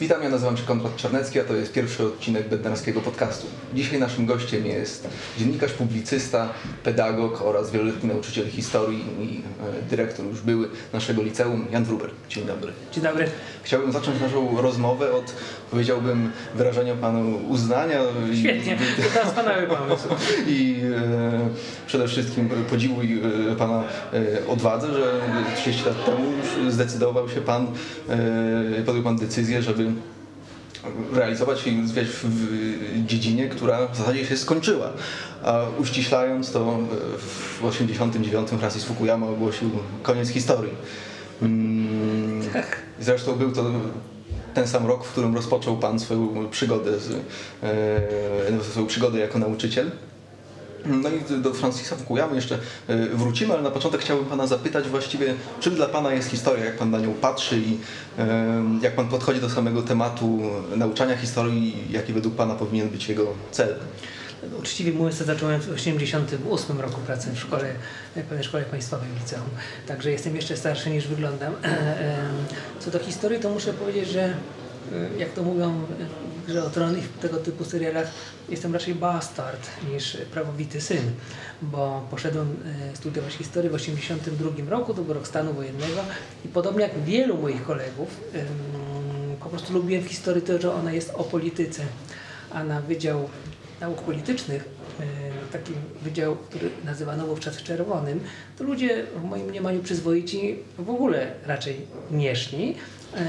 [0.00, 3.46] Witam, ja nazywam się Konrad Czarnecki, a to jest pierwszy odcinek Bednarskiego Podcastu.
[3.74, 6.48] Dzisiaj naszym gościem jest dziennikarz, publicysta,
[6.84, 9.42] pedagog oraz wieloletni nauczyciel historii i
[9.84, 12.10] e, dyrektor już były naszego liceum, Jan Wruber.
[12.28, 12.72] Dzień dobry.
[12.92, 13.26] Dzień dobry.
[13.62, 15.32] Chciałbym zacząć naszą rozmowę od,
[15.70, 18.00] powiedziałbym, wyrażenia panu uznania.
[18.32, 18.76] i- Świetnie,
[19.14, 20.08] to doskonały pomysł.
[20.48, 21.48] i e,
[21.86, 25.20] przede wszystkim podziwu e, Pana e, odwadze, że
[25.56, 26.24] 30 lat temu
[26.64, 27.66] już zdecydował się Pan,
[28.08, 29.83] e, podjął Pan decyzję, żeby
[31.12, 34.92] realizować rozwijać w, dziedzinie, która w zasadzie się skończyła.
[35.42, 36.78] A uściślając to
[37.60, 39.70] w 89 Francis Fukuyama ogłosił
[40.02, 40.72] koniec historii.
[41.42, 42.42] Mm,
[43.00, 43.64] Zresztą był to
[44.54, 47.10] ten sam rok, w którym rozpoczął Pan swoją przygodę, z,
[47.62, 49.90] e, swoją przygodę jako nauczyciel.
[50.86, 55.34] No i do Francisa Fukuyamy jeszcze e, wrócimy, ale na początek chciałbym Pana zapytać właściwie,
[55.60, 57.78] czym dla Pana jest historia, jak Pan na nią patrzy i
[58.82, 60.40] jak Pan podchodzi do samego tematu
[60.76, 63.74] nauczania historii jaki według Pana powinien być jego cel.
[64.58, 67.74] Uczciwie mówiąc, zacząłem w 1988 roku pracę w szkole,
[68.14, 69.48] pewnej szkole państwowej w liceum.
[69.86, 71.52] Także jestem jeszcze starszy niż wyglądam.
[72.80, 74.34] Co do historii, to muszę powiedzieć, że e,
[75.18, 75.86] jak to mówią
[76.46, 78.10] grze o tron i w tego typu serialach,
[78.48, 81.10] jestem raczej bastard niż prawowity syn,
[81.62, 82.56] bo poszedłem
[82.92, 86.00] e, studiować historię w 1982 roku, to był rok stanu wojennego
[86.44, 88.20] i podobnie jak wielu moich kolegów,
[89.44, 91.82] po prostu lubiłem w historii to, że ona jest o polityce,
[92.52, 93.28] a na Wydział
[93.80, 94.64] Nauk Politycznych,
[95.00, 95.04] e,
[95.52, 98.20] takim wydział, który nazywano wówczas czerwonym,
[98.58, 101.76] to ludzie w moim mniemaniu przyzwoici w ogóle raczej
[102.10, 102.74] nieszni,
[103.14, 103.24] em,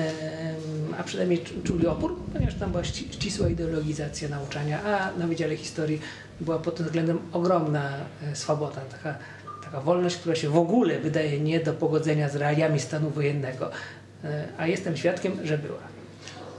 [0.97, 5.57] a przynajmniej czu- czuli opór, ponieważ tam była ści- ścisła ideologizacja nauczania, a na Wydziale
[5.57, 6.01] Historii
[6.41, 7.91] była pod tym względem ogromna
[8.31, 9.15] e, swoboda, taka,
[9.63, 13.71] taka wolność, która się w ogóle wydaje nie do pogodzenia z realiami stanu wojennego,
[14.23, 15.77] E, a jestem świadkiem, że była.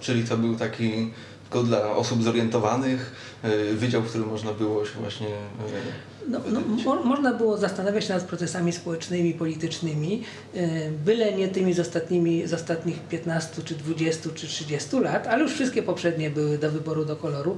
[0.00, 1.10] Czyli to był taki
[1.50, 6.60] tylko dla osób zorientowanych e, wydział, w którym można było się właśnie e, No, no,
[6.60, 10.22] mo, można było zastanawiać się nad procesami społecznymi, politycznymi,
[10.54, 15.42] e, byle nie tymi z, ostatnimi, z ostatnich 15 czy 20 czy 30 lat, ale
[15.42, 17.56] już wszystkie poprzednie były do wyboru, do koloru,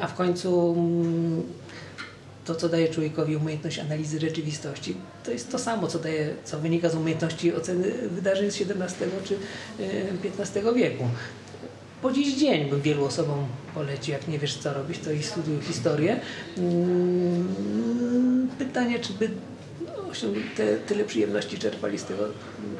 [0.00, 1.42] a w końcu mm,
[2.44, 6.88] to, co daje człowiekowi umiejętność analizy rzeczywistości, to jest to samo, co, daje, co wynika
[6.88, 9.36] z umiejętności oceny wydarzeń z XVII czy
[10.38, 11.04] XV wieku.
[12.02, 15.60] Po dziś dzień bym wielu osobom polecił, jak nie wiesz co robić, to i studiuj
[15.62, 16.20] historię.
[16.58, 19.30] Mm, Pytanie, czy by
[20.56, 22.24] te, tyle przyjemności czerpali z tego,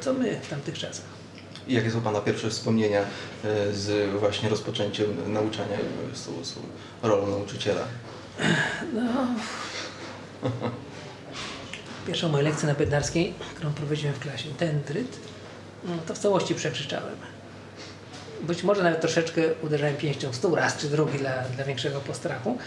[0.00, 1.04] co my w tamtych czasach.
[1.68, 5.76] Jakie są Pana pierwsze wspomnienia e, z właśnie rozpoczęciem nauczania
[6.14, 6.54] z z
[7.02, 7.84] rolą nauczyciela?
[8.94, 9.26] No.
[12.06, 15.18] Pierwszą moją lekcję na Bednarskiej, którą prowadziłem w klasie, dendryt,
[15.84, 17.16] no, to w całości przekrzyczałem.
[18.42, 22.58] Być może nawet troszeczkę uderzałem pięścią w stół, raz czy drugi dla, dla większego postrachu.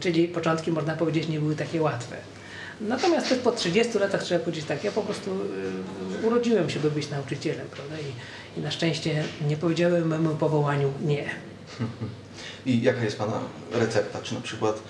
[0.00, 2.16] Czyli początki, można powiedzieć, nie były takie łatwe.
[2.80, 5.30] Natomiast też po 30 latach trzeba powiedzieć tak, ja po prostu
[6.22, 7.94] urodziłem się, by być nauczycielem, prawda?
[7.98, 11.24] I, I na szczęście nie powiedziałem memu powołaniu nie.
[12.66, 13.40] I jaka jest Pana
[13.72, 14.18] recepta?
[14.22, 14.82] Czy na przykład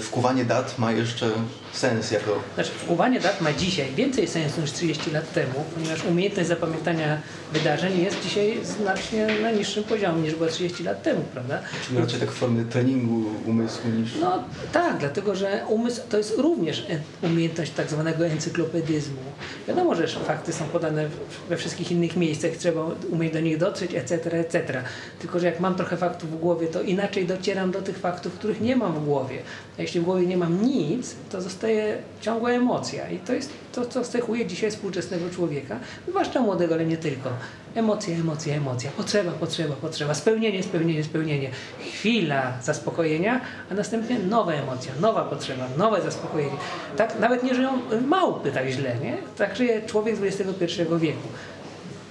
[0.00, 1.30] wkuwanie dat ma jeszcze
[1.72, 6.48] sens jako Znaczy, wkuwanie dat ma dzisiaj więcej sensu niż 30 lat temu, ponieważ umiejętność
[6.48, 7.20] zapamiętania
[7.52, 11.58] wydarzeń jest dzisiaj znacznie na niższym poziomie niż była 30 lat temu, prawda?
[11.86, 14.14] Czyli raczej tak w formie treningu umysłu niż...
[14.20, 19.20] No tak, dlatego że umysł to jest również e- umiejętność tak zwanego encyklopedyzmu.
[19.68, 21.08] Wiadomo, że fakty są podane
[21.48, 22.80] we wszystkich innych miejscach, trzeba
[23.10, 24.82] umieć do nich dotrzeć, etc., etc.
[25.18, 28.60] Tylko, że jak mam trochę faktów w głowie, to inaczej docieram do tych faktów, których
[28.60, 29.38] nie mam w głowie.
[29.80, 33.86] A jeśli w głowie nie mam nic, to zostaje ciągła emocja i to jest to,
[33.86, 35.76] co cechuje dzisiaj współczesnego człowieka,
[36.08, 37.30] zwłaszcza młodego, ale nie tylko.
[37.74, 41.50] Emocje, emocje, emocja, potrzeba, potrzeba, potrzeba, spełnienie, spełnienie, spełnienie.
[41.80, 46.56] Chwila zaspokojenia, a następnie nowa emocja, nowa potrzeba, nowe zaspokojenie.
[46.96, 49.18] Tak nawet nie żyją małpy tak źle, nie?
[49.36, 51.28] Tak żyje człowiek XXI wieku.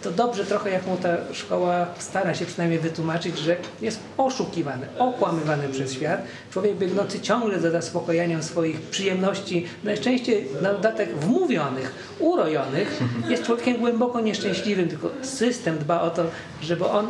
[0.04, 5.70] To dobrze trochę, jak mu ta szkoła stara się przynajmniej wytłumaczyć, że jest oszukiwany, okłamywany
[5.70, 6.22] przez świat.
[6.52, 13.00] Człowiek biegnący ciągle za zaspokojaniem swoich przyjemności, najczęściej na dodatek wmówionych, urojonych,
[13.30, 16.24] jest człowiekiem głęboko nieszczęśliwym, tylko system dba o to,
[16.62, 17.08] żeby on,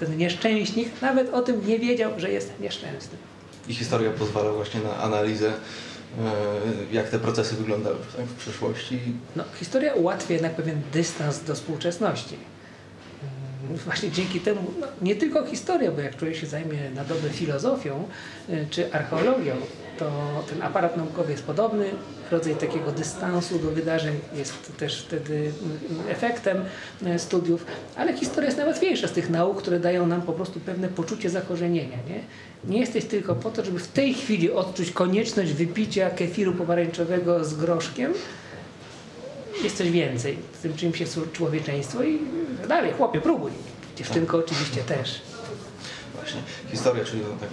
[0.00, 3.18] ten nieszczęśnik, nawet o tym nie wiedział, że jest nieszczęsny.
[3.68, 5.52] I historia pozwala właśnie na analizę,
[6.92, 9.00] jak te procesy wyglądały w przeszłości.
[9.36, 12.36] No, historia ułatwia jednak pewien dystans do współczesności.
[13.64, 17.30] Mm, właśnie dzięki temu, no, nie tylko historia, bo jak człowiek się zajmie na dobre
[17.30, 18.08] filozofią
[18.48, 19.56] y, czy archeologią,
[20.00, 21.90] to ten aparat naukowy jest podobny,
[22.30, 26.64] rodzaj takiego dystansu do wydarzeń jest też wtedy y, efektem
[27.06, 27.66] y, studiów,
[27.96, 31.96] ale historia jest najłatwiejsza z tych nauk, które dają nam po prostu pewne poczucie zakorzenienia.
[32.08, 32.20] Nie,
[32.72, 37.54] nie jesteś tylko po to, żeby w tej chwili odczuć konieczność wypicia kefiru pomarańczowego z
[37.54, 38.12] groszkiem,
[39.62, 40.38] jest coś więcej.
[40.58, 42.18] Z tym czymś jest człowieczeństwo i
[42.68, 43.50] dalej, chłopie, próbuj.
[43.96, 45.29] Dziewczynko oczywiście też.
[46.20, 46.40] Właśnie.
[46.70, 47.48] Historia, czyli no, tak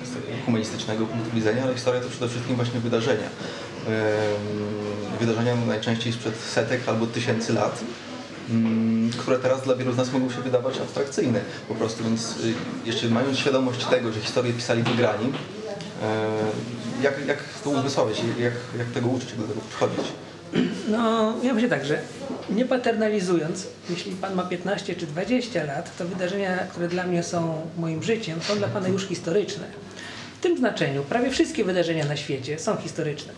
[0.46, 3.30] humanistycznego punktu widzenia, ale historia to przede wszystkim właśnie wydarzenia.
[5.20, 7.80] Wydarzenia najczęściej sprzed setek albo tysięcy lat,
[8.50, 12.54] ym, które teraz dla wielu z nas mogą się wydawać abstrakcyjne po prostu, więc y,
[12.86, 18.88] jeszcze mając świadomość tego, że historię pisali wygrani, y, jak, jak to uzmysłowić, jak, jak
[18.88, 20.06] tego uczyć, jak do tego przychodzić?
[20.88, 22.00] No, ja myślę tak, że
[22.50, 27.62] nie paternalizując, jeśli Pan ma 15 czy 20 lat, to wydarzenia, które dla mnie są
[27.78, 29.64] moim życiem, są dla Pana już historyczne.
[30.38, 33.34] W tym znaczeniu prawie wszystkie wydarzenia na świecie są historyczne.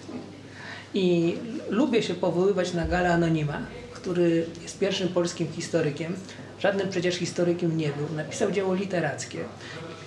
[0.94, 1.38] I
[1.70, 3.62] lubię się powoływać na Gala Anonima,
[3.94, 6.16] który jest pierwszym polskim historykiem,
[6.60, 9.40] żadnym przecież historykiem nie był, napisał dzieło literackie.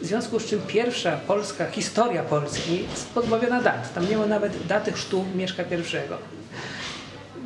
[0.01, 3.95] W związku z czym pierwsza polska historia Polski jest pozbawiona dat.
[3.95, 6.42] Tam nie ma nawet daty chrztu Mieszka I.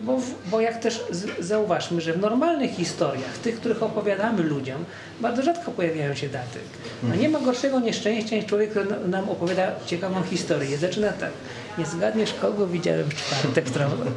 [0.06, 0.18] Bo,
[0.50, 1.04] bo jak też
[1.40, 4.84] zauważmy, że w normalnych historiach, tych, których opowiadamy ludziom,
[5.20, 6.58] bardzo rzadko pojawiają się daty.
[7.02, 10.78] No nie ma gorszego nieszczęścia niż człowiek, który na- nam opowiada ciekawą historię.
[10.78, 11.30] Zaczyna tak.
[11.78, 14.10] Nie zgadniesz, kogo widziałem w czwartek tramwaju.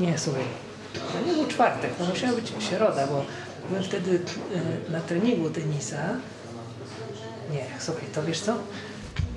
[0.00, 0.42] Nie, słuchaj.
[0.94, 3.24] To nie był czwartek, to musiała być środa, bo
[3.68, 4.20] byłem wtedy
[4.88, 5.96] e, na treningu tenisa.
[7.52, 8.54] Nie, słuchaj, to wiesz co?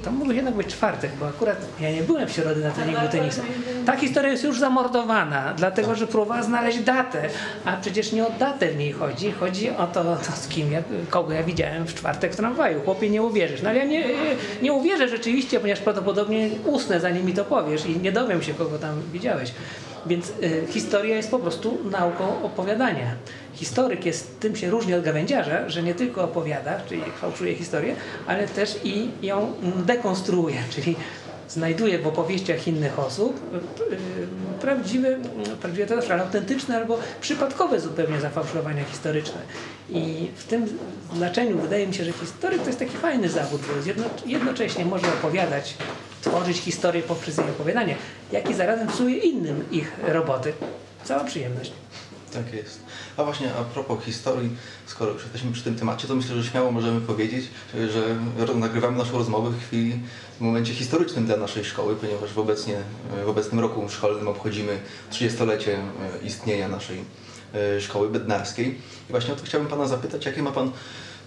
[0.03, 3.41] To mógł jednak być czwartek, bo akurat ja nie byłem w środę na treningu tenisa.
[3.85, 7.29] Ta historia jest już zamordowana, dlatego że próbowała znaleźć datę,
[7.65, 9.31] a przecież nie o datę w niej chodzi.
[9.31, 12.81] Chodzi o to, to z kim ja, kogo ja widziałem w czwartek w tramwaju.
[12.81, 13.61] Chłopie, nie uwierzysz.
[13.61, 14.03] No ale ja nie,
[14.61, 18.79] nie uwierzę rzeczywiście, ponieważ prawdopodobnie usnę, zanim mi to powiesz i nie dowiem się, kogo
[18.79, 19.51] tam widziałeś.
[20.05, 23.15] Więc y, historia jest po prostu nauką opowiadania.
[23.53, 27.95] Historyk jest, tym się różni od gawędziarza, że nie tylko opowiada, czyli fałszuje historię,
[28.27, 29.53] ale też i ją
[29.85, 30.95] dekonstruuje, czyli
[31.49, 33.97] znajduje w opowieściach innych osób y, y,
[34.61, 35.25] prawdziwe, mm,
[35.61, 39.41] prawdziwe to ale autentyczne albo przypadkowe zupełnie zafałszowania historyczne.
[39.89, 40.65] I w tym
[41.15, 45.07] znaczeniu wydaje mi się, że historyk to jest taki fajny zawód, bo jedno, jednocześnie może
[45.07, 45.73] opowiadać,
[46.21, 47.95] tworzyć historię poprzez jej opowiadanie,
[48.31, 50.53] jak i zarazem psuje innym ich roboty.
[51.03, 51.71] Cała przyjemność.
[52.35, 52.79] Tak jest.
[53.17, 54.49] A właśnie a propos historii,
[54.85, 58.15] skoro już jesteśmy przy tym temacie, to myślę, że śmiało możemy powiedzieć, że
[58.55, 59.99] nagrywamy naszą rozmowę w chwili,
[60.37, 62.75] w momencie historycznym dla naszej szkoły, ponieważ w, obecnie,
[63.25, 64.79] w obecnym roku szkolnym obchodzimy
[65.11, 65.81] 30-lecie e,
[66.25, 67.03] istnienia naszej
[67.53, 68.67] e, szkoły bednarskiej.
[69.09, 70.71] I właśnie o to chciałbym Pana zapytać, jakie ma Pan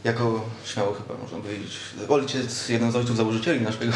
[0.05, 1.71] jako śmiało chyba można powiedzieć,
[2.09, 3.93] ojciec, jeden z ojców założycieli naszego,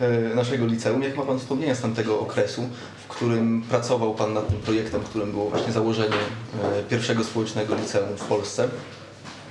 [0.00, 2.68] e, naszego liceum, jak ma Pan wspomnienia z tamtego okresu,
[3.04, 6.16] w którym pracował Pan nad tym projektem, którym było właśnie założenie
[6.62, 8.68] e, pierwszego społecznego liceum w Polsce?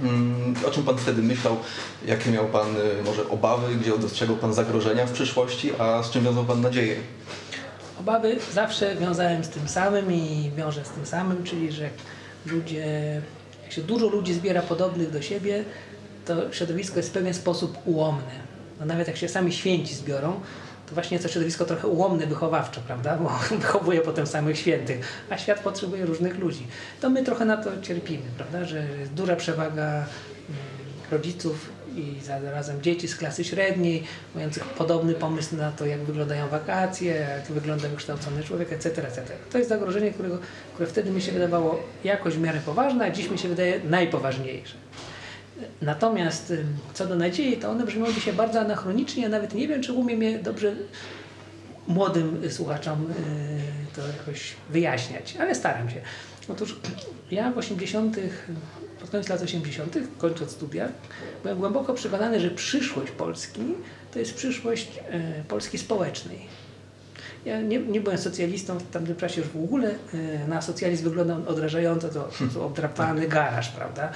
[0.02, 1.58] Mm, O czym Pan wtedy myślał?
[2.06, 3.76] Jakie miał Pan e, może obawy?
[3.76, 5.72] Gdzie dostrzegał Pan zagrożenia w przyszłości?
[5.80, 6.96] A z czym wiązał Pan nadzieję?
[8.00, 11.90] Obawy zawsze wiązałem z tym samym i wiążę z tym samym, czyli że
[12.46, 12.86] ludzie,
[13.64, 15.64] jak się dużo ludzi zbiera podobnych do siebie,
[16.26, 18.54] to środowisko jest w pewien sposób ułomne.
[18.80, 20.40] No nawet jak się sami święci zbiorą,
[20.88, 23.18] to właśnie to środowisko trochę ułomne wychowawczo, prawda?
[23.18, 26.68] Bo wychowuje potem samych świętych, a świat potrzebuje różnych ludzi.
[27.02, 28.66] To my trochę na to cierpimy, prawda?
[28.66, 30.06] Że jest duża przewaga mm,
[31.12, 34.04] rodziców i zarazem dzieci z klasy średniej,
[34.36, 39.24] mających podobny pomysł na to, jak wyglądają wakacje, jak wygląda wykształcony człowiek, etc., etc.
[39.52, 40.40] To jest zagrożenie, którego,
[40.74, 44.76] które wtedy mi się wydawało jakoś w miarę poważne, a dziś mi się wydaje najpoważniejsze.
[45.82, 46.54] Natomiast
[46.94, 50.40] co do nadziei, to one brzmią dzisiaj bardzo anachronicznie, nawet nie wiem, czy umiem je
[50.40, 50.76] dobrze
[51.88, 56.02] młodym słuchaczom y, to jakoś wyjaśniać, ale staram się.
[56.50, 56.80] Otóż
[57.32, 58.18] ja w 80.,
[59.04, 60.90] pod koniec lat 80., kończąc studia,
[61.44, 63.62] byłem głęboko przekonany, że przyszłość Polski
[64.14, 64.88] to jest przyszłość
[65.42, 66.40] y, Polski społecznej.
[67.46, 69.90] Ja nie, nie byłem socjalistą w tamtym czasie już w ogóle.
[70.14, 74.12] y, Na socjalizm wyglądał odrażająco, to, to obdrapany garaż, prawda?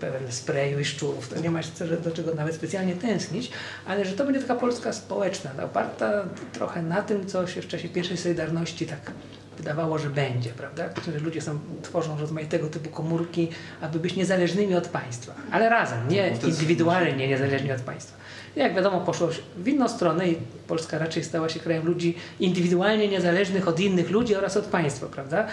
[0.00, 1.28] Pełen sprayu i szczurów.
[1.28, 1.60] To nie ma
[2.04, 3.50] do czego nawet specjalnie tęsknić,
[3.86, 7.68] ale że to będzie taka Polska społeczna, no, oparta trochę na tym, co się w
[7.68, 9.12] czasie pierwszej Solidarności tak
[9.60, 10.88] wydawało, że będzie, prawda?
[11.12, 13.48] Że ludzie są, tworzą rozmaitego typu komórki,
[13.80, 18.16] aby być niezależnymi od państwa, ale razem, nie No indywidualnie niezależni od państwa.
[18.56, 20.36] Jak wiadomo, poszło w inną stronę i
[20.66, 25.46] Polska raczej stała się krajem ludzi indywidualnie niezależnych od innych ludzi oraz od państwa, prawda?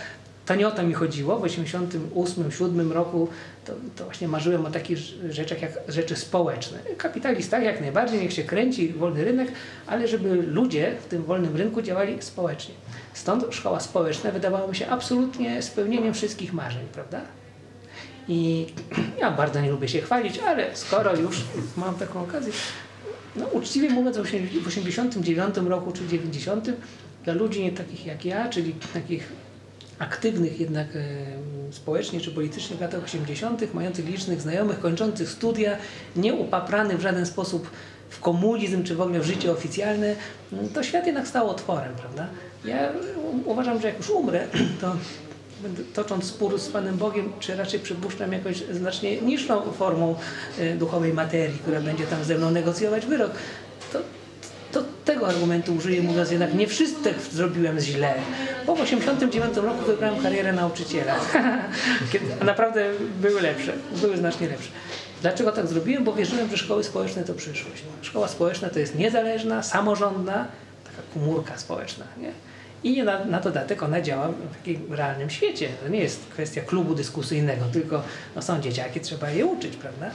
[0.48, 1.39] To nie o to mi chodziło.
[1.39, 3.27] W 88, 7 roku
[3.66, 4.98] to, to właśnie marzyłem o takich
[5.30, 6.77] rzeczach jak rzeczy społeczne.
[6.98, 9.51] Kapitalista jak najbardziej, niech się kręci, wolny rynek,
[9.88, 12.75] ale żeby ludzie w tym wolnym rynku działali społecznie.
[13.13, 17.22] Stąd szkoła społeczna wydawała mi się absolutnie spełnieniem wszystkich marzeń, prawda?
[18.27, 18.66] I
[19.22, 21.44] ja bardzo nie lubię się chwalić, ale skoro już
[21.77, 22.54] mam taką okazję,
[23.36, 24.18] no uczciwie mówiąc
[24.63, 26.70] w 89 roku czy 90
[27.24, 29.47] dla ludzi takich jak ja, czyli takich
[30.00, 31.01] aktywnych jednak e,
[31.72, 35.77] społecznie czy politycznie w latach 80., mających licznych znajomych, kończących studia,
[36.16, 37.70] nie upaprany w żaden sposób
[38.10, 40.16] w komunizm czy w ogóle w życie oficjalne,
[40.54, 42.27] mm, to świat jednak stał otworem, prawda?
[42.66, 42.89] Ja
[43.46, 44.48] uważam, że jak już umrę,
[44.82, 44.96] to
[45.63, 50.16] będę tocząc spór z Panem Bogiem, czy raczej przypuszczam jakąś znacznie niższą formą
[50.60, 53.32] e, duchowej materii, która będzie tam ze mną negocjować wyrok,
[54.71, 58.13] to, tego argumentu użyję, mówiąc jednak nie wszystko zrobiłem źle.
[58.65, 61.15] Bo w 89 roku wybrałem karierę nauczyciela.
[62.12, 64.69] Kiedy naprawdę były lepsze, były znacznie lepsze.
[65.21, 66.03] Dlaczego tak zrobiłem?
[66.03, 67.83] Bo wierzyłem, że szkoły społeczne to przyszłość.
[68.01, 70.47] Szkoła społeczna to jest niezależna, samorządna,
[70.83, 72.05] taka komórka społeczna.
[72.17, 72.31] Nie?
[72.83, 75.69] I na, na dodatek ona działa w takim realnym świecie.
[75.83, 78.03] To nie jest kwestia klubu dyskusyjnego, tylko
[78.36, 80.09] no, są dzieciaki, trzeba je uczyć, prawda?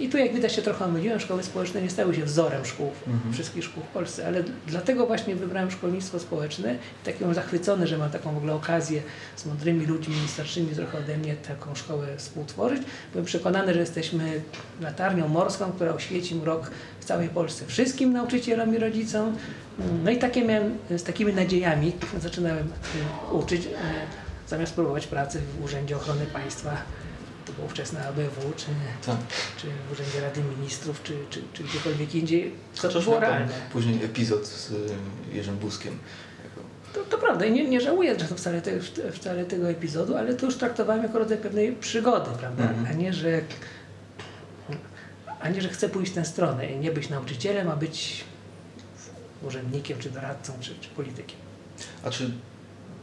[0.00, 2.90] I tu jak widać się trochę omyliłem, szkoły społeczne nie stały się wzorem szkół,
[3.32, 8.10] wszystkich szkół w Polsce, ale dlatego właśnie wybrałem szkolnictwo społeczne taki byłem zachwycony, że mam
[8.10, 9.02] taką w ogóle okazję
[9.36, 12.82] z mądrymi ludźmi, starszymi trochę ode mnie taką szkołę współtworzyć.
[13.12, 14.40] Byłem przekonany, że jesteśmy
[14.80, 19.36] latarnią morską, która oświeci mrok w całej Polsce wszystkim nauczycielom i rodzicom.
[20.04, 22.68] No i takie miałem, z takimi nadziejami zaczynałem
[23.32, 23.68] uczyć, y,
[24.48, 26.76] zamiast próbować pracy w Urzędzie Ochrony Państwa,
[27.54, 28.66] to było wczesne ABW, czy,
[29.06, 29.16] Tak.
[29.56, 33.48] czy w Urzędzie Rady Ministrów, czy, czy, czy gdziekolwiek indziej, co Chociaż było realne.
[33.72, 34.74] później epizod z y,
[35.32, 35.98] Jerzym Buzkiem.
[36.44, 36.60] Jako-
[36.94, 38.80] To, to prawda i nie, nie żałuję zresztą wcale, te,
[39.12, 42.64] wcale tego epizodu, ale to już traktowałem jako rodzaj pewnej przygody, prawda?
[42.64, 42.86] Mhm.
[42.86, 43.40] A nie, że
[45.40, 48.24] a nie, że chcę pójść w tę stronę i nie być nauczycielem, a być
[49.42, 51.38] urzędnikiem, czy doradcą, czy, czy politykiem.
[52.04, 52.30] A czy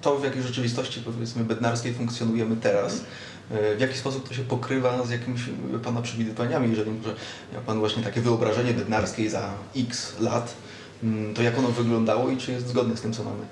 [0.02, 3.02] to, w jakiej rzeczywistości, powiedzmy, bednarskiej funkcjonujemy teraz, y,
[3.50, 5.42] w jaki sposób to się pokrywa z jakimiś
[5.76, 7.16] y, Pana przewidywaniami, jeżeli może
[7.54, 10.54] miał Pan właśnie takie wyobrażenie bednarskiej za x lat,
[11.04, 13.44] mm, to jak ono wyglądało i czy jest zgodne z tym, co mamy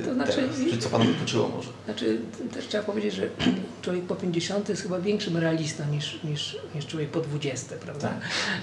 [0.00, 0.56] y, To znaczy- teraz?
[0.70, 1.68] Czy co Pana dokuczyło może?
[1.84, 2.18] Znaczy,
[2.54, 3.28] też trzeba powiedzieć, że
[3.82, 8.12] człowiek po 50 jest chyba większym realistą niż, niż, niż człowiek po 20, prawda?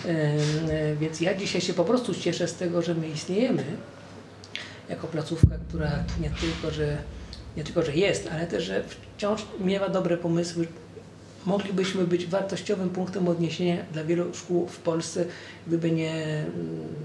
[0.05, 3.63] E, e, Więc ja dzisiaj się po prostu cieszę z tego, że my istniejemy
[4.89, 6.97] jako placówka, która nie tylko, że,
[7.57, 8.83] nie tylko, że jest, ale też, że
[9.17, 10.67] wciąż miewa dobre pomysły.
[11.45, 15.25] Moglibyśmy być wartościowym punktem odniesienia dla wielu szkół w Polsce,
[15.67, 16.47] gdyby nie mm,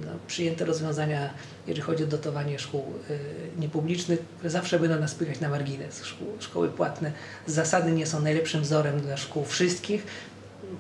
[0.07, 1.31] no, przyjęte rozwiązania,
[1.67, 3.19] jeżeli chodzi o dotowanie szkół y,
[3.61, 6.05] niepublicznych, zawsze będą nas spychać na margines.
[6.05, 7.13] Szkół, szkoły płatne
[7.47, 10.07] z zasady nie są najlepszym wzorem dla szkół wszystkich,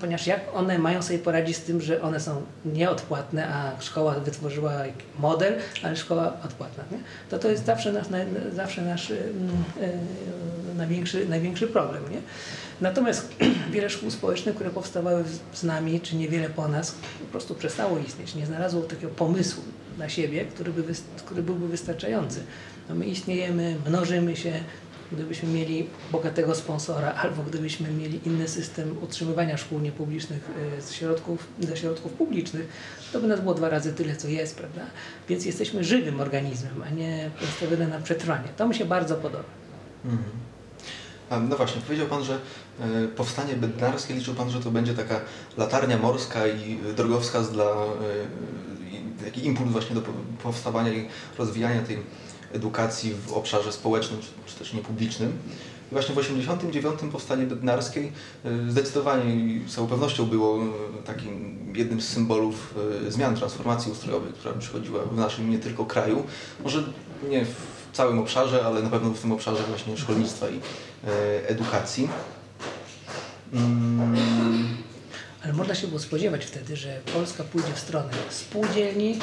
[0.00, 4.72] ponieważ jak one mają sobie poradzić z tym, że one są nieodpłatne, a szkoła wytworzyła
[5.18, 6.98] model, ale szkoła odpłatna, nie?
[7.30, 8.06] to to jest zawsze nasz,
[8.52, 9.24] zawsze nasz mm,
[9.80, 9.88] e,
[10.76, 12.02] największy, największy problem.
[12.10, 12.20] Nie?
[12.80, 13.34] Natomiast
[13.72, 18.34] wiele szkół społecznych, które powstawały z- nami, czy niewiele po nas, po prostu przestało istnieć.
[18.34, 19.62] Nie znalazło takiego pomysłu
[19.98, 20.82] na siebie, który, by,
[21.16, 22.40] który byłby wystarczający.
[22.88, 24.52] No my istniejemy, mnożymy się,
[25.12, 31.46] gdybyśmy mieli bogatego sponsora, albo gdybyśmy mieli inny system utrzymywania szkół niepublicznych e, z środków,
[31.60, 32.68] ze środków publicznych,
[33.12, 34.80] to by nas było dwa razy tyle, co jest, prawda?
[35.28, 38.48] Więc jesteśmy żywym organizmem, a nie nastawione na przetrwanie.
[38.56, 39.44] To mi się bardzo podoba.
[40.04, 41.48] Mhm.
[41.48, 42.38] No właśnie, powiedział Pan, że
[42.80, 45.20] e, powstanie bednarskie, liczył Pan, że to będzie taka
[45.56, 50.12] latarnia morska i drogowskaz dla, e, taki impuls właśnie do po-
[50.42, 51.98] powstawania i rozwijania tej
[52.52, 55.38] edukacji w obszarze społecznym czy, czy też niepublicznym.
[55.90, 58.12] I właśnie w 1989 powstanie bednarskiej
[58.44, 62.74] e, zdecydowanie i z całą pewnością było e, takim jednym z symbolów
[63.06, 66.24] e, zmian, transformacji ustrojowej, która przychodziła w naszym nie tylko kraju,
[66.64, 66.84] może
[67.28, 67.56] nie w
[67.92, 70.60] całym obszarze, ale na pewno w tym obszarze właśnie szkolnictwa i
[71.46, 72.08] edukacji.
[73.52, 74.76] Mm,
[75.44, 79.18] Ale można się było spodziewać wtedy, że Polska pójdzie w stronę spółdzielni,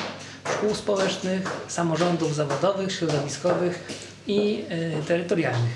[0.53, 3.87] szkół społecznych, samorządów zawodowych, środowiskowych
[4.27, 5.71] i e, terytorialnych.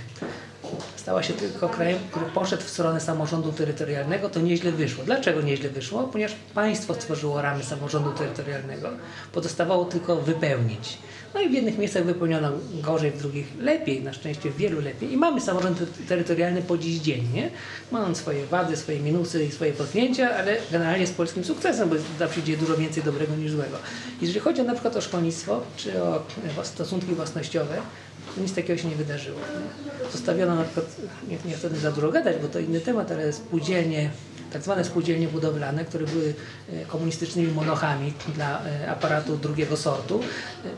[1.10, 5.04] Stała się tylko krajem, który poszedł w stronę samorządu terytorialnego, to nieźle wyszło.
[5.04, 6.04] Dlaczego nieźle wyszło?
[6.04, 8.90] Ponieważ państwo stworzyło ramy samorządu terytorialnego.
[9.34, 10.98] Pozostawało tylko wypełnić.
[11.34, 15.14] No i w jednych miejscach wypełniono gorzej, w drugich lepiej, na szczęście w wielu lepiej.
[15.14, 17.50] I mamy samorząd terytorialny po dziś dzień, nie?
[17.92, 21.96] Ma on swoje wady, swoje minusy i swoje potknięcia, ale generalnie z polskim sukcesem, bo
[22.20, 23.78] zawsze dzieje dużo więcej dobrego niż złego.
[24.22, 26.24] Jeżeli chodzi na przykład o szkolnictwo, czy o
[26.64, 27.82] stosunki własnościowe,
[28.38, 29.40] nic takiego się nie wydarzyło.
[30.12, 30.96] Zostawiono na przykład,
[31.28, 34.10] nie, nie chcę za dużo gadać, bo to inny temat, ale spółdzielnie,
[34.54, 36.34] tak zwane spółdzielnie budowlane, które były
[36.74, 40.22] e, komunistycznymi monochami dla e, aparatu drugiego sortu,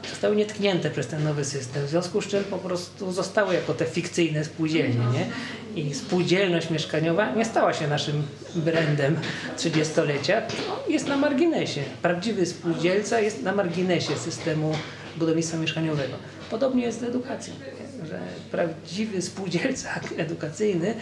[0.05, 3.73] e, zostały nietknięte przez ten nowy system, w związku z czym po prostu zostały jako
[3.73, 5.05] te fikcyjne spółdzielnie.
[5.13, 5.27] Nie?
[5.83, 8.23] I spółdzielność mieszkaniowa nie stała się naszym
[8.55, 9.17] brandem
[9.57, 11.81] 30-lecia, no, jest na marginesie.
[12.01, 14.75] Prawdziwy spółdzielca jest na marginesie systemu
[15.17, 16.13] budownictwa mieszkaniowego.
[16.51, 17.53] Podobnie jest z edukacją,
[18.09, 18.19] że
[18.51, 20.95] prawdziwy spółdzielca edukacyjny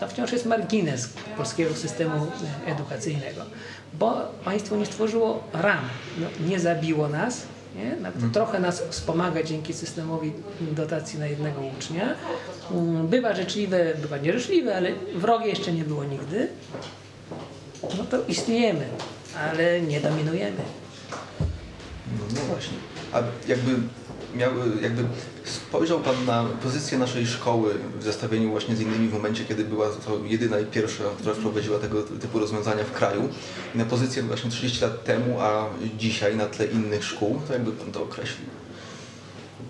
[0.00, 2.26] to wciąż jest margines polskiego systemu
[2.66, 3.42] edukacyjnego,
[3.94, 4.14] bo
[4.44, 5.84] państwo nie stworzyło ram,
[6.18, 7.42] no, nie zabiło nas,
[7.76, 7.96] nie?
[7.96, 12.14] Nawet trochę nas wspomaga dzięki systemowi dotacji na jednego ucznia.
[12.72, 16.48] Mm, Bywa życzliwe, bywa nieżyczliwe, ale wrogie jeszcze nie było nigdy.
[17.98, 18.84] No to istniejemy,
[19.38, 20.62] ale nie dominujemy.
[22.18, 22.78] No, no właśnie.
[23.12, 23.70] A jakby,
[24.34, 24.50] miał,
[24.82, 25.04] jakby
[25.44, 29.88] spojrzał Pan na pozycję naszej szkoły w zestawieniu właśnie z innymi w momencie, kiedy była
[29.88, 33.28] to jedyna i pierwsza, która wprowadziła tego typu rozwiązania w kraju
[33.74, 35.66] na pozycję właśnie 30 lat temu, a
[35.98, 38.48] dzisiaj na tle innych szkół, to jakby Pan to określił?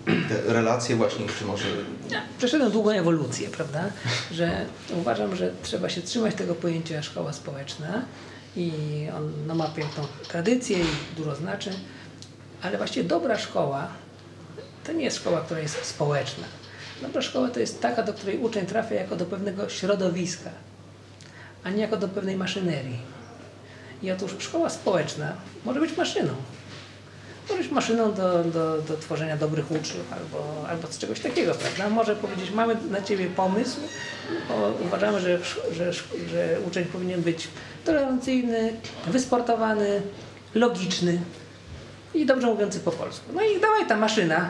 [0.05, 1.65] Te relacje właśnie, czy może...
[2.09, 3.83] Ja przeszedłem długą ewolucję, prawda?
[4.31, 4.65] Że
[4.97, 8.01] uważam, że trzeba się trzymać tego pojęcia szkoła społeczna
[8.55, 8.71] i
[9.17, 11.71] on no, ma piękną tradycję i dużo znaczy,
[12.61, 13.87] ale właściwie dobra szkoła
[14.89, 16.43] to nie jest szkoła, która jest społeczna.
[17.01, 20.49] Dobra szkoła to jest taka, do której uczeń trafia jako do pewnego środowiska,
[21.63, 22.99] a nie jako do pewnej maszynerii.
[24.03, 25.33] I otóż szkoła społeczna
[25.65, 26.33] może być maszyną.
[27.49, 31.89] Może być maszyną do, do, do tworzenia dobrych uczniów albo, albo z czegoś takiego, prawda?
[31.89, 33.79] Może powiedzieć, mamy na Ciebie pomysł,
[34.85, 35.39] uważamy, że,
[35.71, 35.93] że,
[36.29, 37.47] że uczeń powinien być
[37.85, 38.73] tolerancyjny,
[39.07, 40.01] wysportowany,
[40.55, 41.19] logiczny
[42.13, 43.25] i dobrze mówiący po polsku.
[43.35, 44.49] No i dawaj ta maszyna.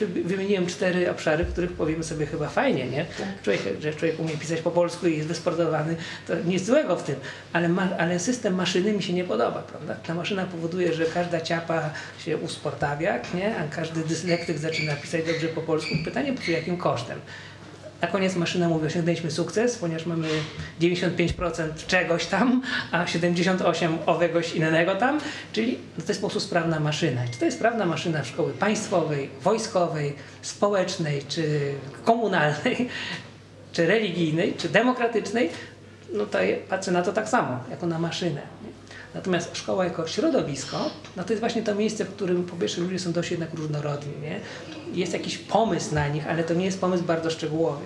[0.00, 3.06] Wy- Wymieniłem cztery obszary, w których powiemy sobie chyba fajnie, nie?
[3.42, 7.14] Człowiek, że człowiek umie pisać po polsku i jest wysportowany, to nic złego w tym,
[7.52, 9.94] ale, ma, ale system maszyny mi się nie podoba, prawda?
[10.06, 11.90] Ta maszyna powoduje, że każda ciapa
[12.24, 13.56] się usportawia, nie?
[13.56, 15.94] A każdy dyslektyk zaczyna pisać dobrze po polsku.
[16.04, 17.20] Pytanie, pod jakim kosztem?
[18.06, 20.28] Na koniec maszyna mówi, osiągnęliśmy sukces, ponieważ mamy
[20.80, 25.20] 95% czegoś tam, a 78% owegoś innego tam,
[25.52, 27.20] czyli jest po prostu sprawna maszyna.
[27.30, 31.72] Czy to jest sprawna maszyna w szkoły państwowej, wojskowej, społecznej, czy
[32.04, 32.88] komunalnej,
[33.72, 35.50] czy religijnej, czy demokratycznej,
[36.12, 36.38] no to
[36.68, 38.40] patrzę na to tak samo, jako na maszynę.
[38.64, 38.75] nie?
[39.16, 42.98] Natomiast szkoła jako środowisko, no to jest właśnie to miejsce, w którym po pierwsze ludzie
[42.98, 44.12] są dość jednak różnorodni.
[44.22, 44.40] Nie?
[44.92, 47.84] Jest jakiś pomysł na nich, ale to nie jest pomysł bardzo szczegółowy.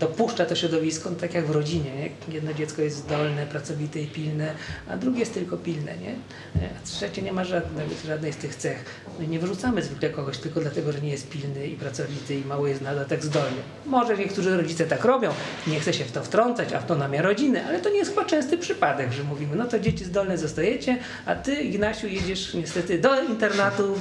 [0.00, 1.90] Dopuszcza to środowisko, tak jak w rodzinie.
[1.94, 2.34] Nie?
[2.34, 4.54] Jedno dziecko jest zdolne, pracowite i pilne,
[4.88, 5.96] a drugie jest tylko pilne.
[5.98, 6.14] Nie?
[6.56, 8.84] A trzecie nie ma żadnej, żadnej z tych cech.
[9.18, 12.66] My nie wyrzucamy zwykle kogoś tylko dlatego, że nie jest pilny i pracowity i mało
[12.66, 13.56] jest na dodatek zdolny.
[13.86, 15.30] Może niektórzy rodzice tak robią,
[15.66, 19.12] nie chce się w to wtrącać, autonomia rodziny, ale to nie jest chyba częsty przypadek,
[19.12, 23.94] że mówimy, no to dzieci zdolne zostajecie, a ty, Ignasiu, jedziesz niestety do internatu.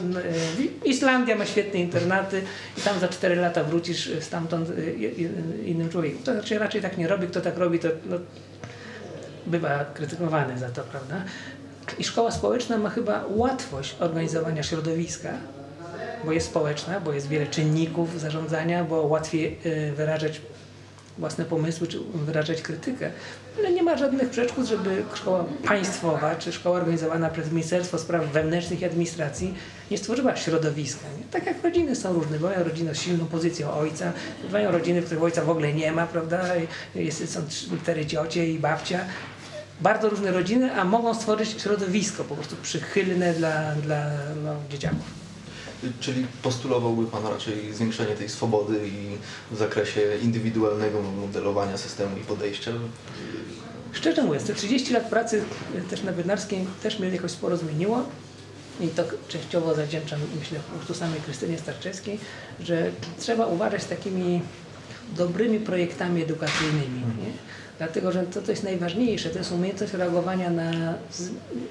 [0.86, 2.42] y, Islandia ma świetne internaty
[2.78, 4.74] i tam za 4 lata wrócisz stamtąd y,
[5.66, 6.24] innym człowiekiem.
[6.24, 8.18] To raczej, raczej tak nie robi, kto tak robi, to no,
[9.46, 11.24] bywa krytykowany za to, prawda?
[12.00, 15.34] I szkoła społeczna ma chyba łatwość organizowania środowiska,
[16.26, 20.42] bo jest społeczna, bo jest wiele czynników zarządzania, bo łatwiej y, wyrażać
[21.20, 23.12] własne pomysły czy wyrażać krytykę,
[23.58, 28.82] ale nie ma żadnych przeszkód, żeby szkoła państwowa czy szkoła organizowana przez Ministerstwo Spraw Wewnętrznych
[28.82, 29.54] i Administracji
[29.92, 31.06] nie stworzyła środowiska.
[31.18, 31.24] Nie?
[31.32, 34.12] Tak jak rodziny są różne, bywają rodziny z silną pozycją ojca,
[34.44, 36.44] bywają rodziny, w których ojca w ogóle nie ma, prawda?
[36.96, 37.42] Jest, są
[37.82, 39.00] cztery ciocie i babcia.
[39.82, 44.10] Bardzo różne rodziny, a mogą stworzyć środowisko po prostu przychylne dla, dla
[44.44, 45.27] no, dzieciaków.
[46.00, 49.18] Czyli postulowałby Pan raczej zwiększenie tej swobody i
[49.56, 52.72] w zakresie indywidualnego modelowania systemu i podejścia?
[53.92, 55.44] Szczerze mówiąc, te 30 lat pracy
[55.76, 58.04] y, też na Bednarskiej też mnie jakoś sporo zmieniło
[58.82, 62.20] i to częściowo zawdzięczam, myślę, po prostu samej Krystynie Starczewskiej,
[62.60, 64.42] że trzeba uważać z takimi
[65.16, 67.00] dobrymi projektami edukacyjnymi.
[67.00, 67.32] Nie?
[67.78, 70.94] Dlatego, że to, to jest najważniejsze, to jest umiejętność reagowania na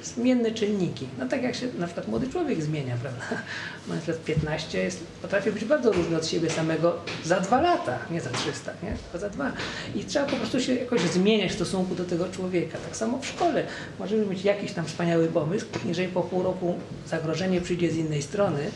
[0.03, 1.07] zmienne czynniki.
[1.19, 3.42] No tak jak się na przykład młody człowiek zmienia, prawda?
[3.88, 7.99] Ma na przykład 15, jest, potrafi być bardzo różny od siebie samego za dwa lata,
[8.11, 8.97] nie za 300, nie?
[9.03, 9.53] tylko za dwa.
[9.95, 12.79] I trzeba po prostu się jakoś zmieniać w stosunku do tego człowieka.
[12.85, 13.64] Tak samo w szkole.
[13.99, 16.75] Możemy mieć jakiś tam wspaniały pomysł, jeżeli po pół roku
[17.09, 18.71] zagrożenie przyjdzie z innej strony,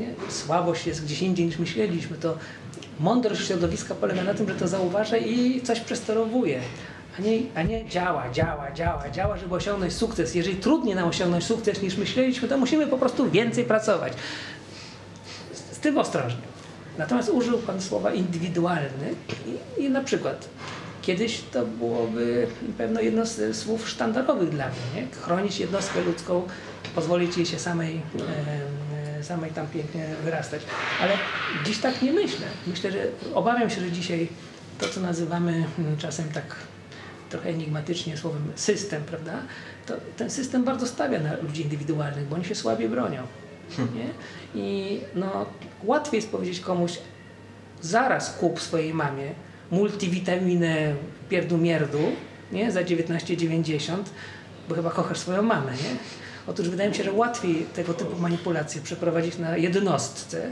[0.00, 0.14] nie?
[0.28, 2.38] słabość jest gdzieś indziej niż myśleliśmy, to
[3.00, 6.60] mądrość środowiska polega na tym, że to zauważa i coś przesterowuje.
[7.18, 10.34] A nie, a nie działa, działa, działa, działa, żeby osiągnąć sukces.
[10.34, 14.12] Jeżeli trudniej nam osiągnąć sukces niż myśleliśmy, to musimy po prostu więcej pracować.
[15.52, 16.42] Z, z tym ostrożnie.
[16.98, 19.14] Natomiast użył Pan słowa indywidualny
[19.78, 20.48] i, i na przykład
[21.02, 22.46] kiedyś to byłoby
[22.78, 25.02] pewno jedno z słów sztandarowych dla mnie.
[25.02, 25.08] Nie?
[25.20, 26.42] Chronić jednostkę ludzką,
[26.94, 28.00] pozwolić jej się samej,
[29.26, 30.62] samej tam pięknie wyrastać.
[31.00, 31.12] Ale
[31.64, 32.46] dziś tak nie myślę.
[32.66, 32.98] Myślę, że
[33.34, 34.28] obawiam się, że dzisiaj
[34.78, 36.56] to, co nazywamy mm, czasem tak
[37.30, 39.32] trochę enigmatycznie słowem system, prawda?
[39.86, 43.22] To ten system bardzo stawia na ludzi indywidualnych, bo oni się słabiej bronią.
[43.78, 44.08] Nie?
[44.54, 45.46] I no,
[45.84, 46.98] łatwiej jest powiedzieć komuś,
[47.80, 49.30] zaraz kup swojej mamie
[49.70, 50.94] multivitaminę
[51.28, 51.98] pierdu mierdu
[52.52, 52.72] nie?
[52.72, 53.96] za 19,90,
[54.68, 55.72] bo chyba kochasz swoją mamę.
[55.72, 55.96] Nie?
[56.46, 60.50] Otóż wydaje mi się, że łatwiej tego typu manipulacje przeprowadzić na jednostce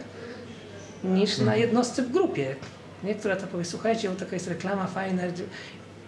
[1.05, 2.57] niż na jednostce w grupie,
[3.05, 3.15] nie?
[3.15, 5.23] która to powie, słuchajcie, bo taka jest reklama fajna.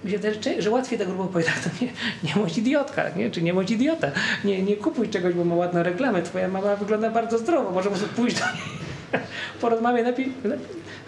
[0.05, 1.93] Wydaje, że- że łatwiej ta grupa powie, tak, to nie,
[2.25, 3.31] nie bądź idiotka, nie?
[3.31, 4.09] czy nie bądź idiota,
[4.45, 7.97] nie, nie kupuj czegoś, bo ma ładną reklamę, twoja mama wygląda bardzo zdrowo, może po
[7.97, 9.23] prostu pójść do niej,
[9.61, 10.33] porozmawiaj lepiej,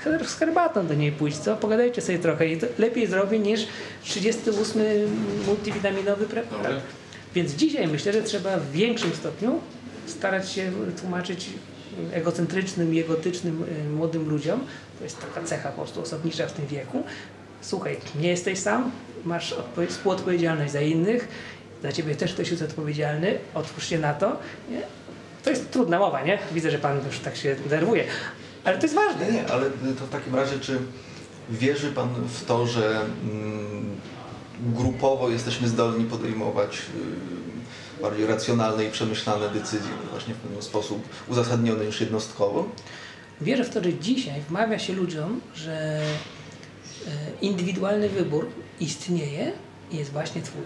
[0.07, 1.57] lepiej z herbatą do niej pójść, co?
[1.57, 3.67] Pogadajcie sobie trochę i to lepiej zrobi niż
[4.03, 4.83] 38
[5.47, 6.81] multivitaminowy preparat.
[7.35, 9.61] Więc dzisiaj myślę, że trzeba w większym stopniu
[10.07, 11.47] starać się tłumaczyć
[12.13, 14.61] egocentrycznym i egotycznym y, młodym ludziom,
[14.99, 17.03] to jest taka cecha po prostu osobnicza w tym wieku,
[17.61, 18.91] słuchaj, nie jesteś sam,
[19.25, 21.29] masz odpo- współodpowiedzialność za innych,
[21.83, 24.37] za ciebie też ktoś jest odpowiedzialny, otwórz się na to.
[24.71, 24.81] Nie?
[25.45, 26.39] To jest trudna mowa, nie?
[26.53, 28.05] Widzę, że pan już tak się denerwuje,
[28.65, 29.27] ale to jest ważne.
[29.27, 29.65] Nie, nie, ale
[29.99, 30.79] to w takim razie, czy
[31.51, 33.97] wierzy Pan w to, że mm,
[34.77, 36.79] grupowo jesteśmy zdolni podejmować
[37.99, 42.69] y, bardziej racjonalne i przemyślane decyzje, właśnie w pewien sposób uzasadnione niż jednostkowo?
[43.41, 46.01] Wierzę w to, że dzisiaj wmawia się ludziom, że e,
[47.41, 48.47] indywidualny wybór
[48.81, 49.53] istnieje
[49.91, 50.63] i jest właśnie twój.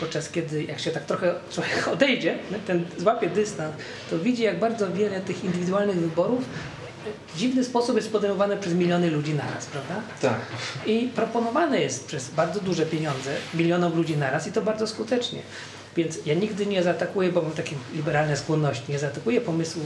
[0.00, 3.74] Podczas kiedy jak się tak trochę człowiek odejdzie, ten złapie dystans,
[4.10, 6.44] to widzi jak bardzo wiele tych indywidualnych wyborów
[7.36, 9.94] dziwny sposób jest podejmowane przez miliony ludzi naraz, prawda?
[10.22, 10.40] Tak.
[10.86, 15.38] I proponowane jest przez bardzo duże pieniądze milionom ludzi naraz i to bardzo skutecznie.
[15.96, 19.82] Więc ja nigdy nie zaatakuję, bo mam takie liberalne skłonności, nie zaatakuję pomysłu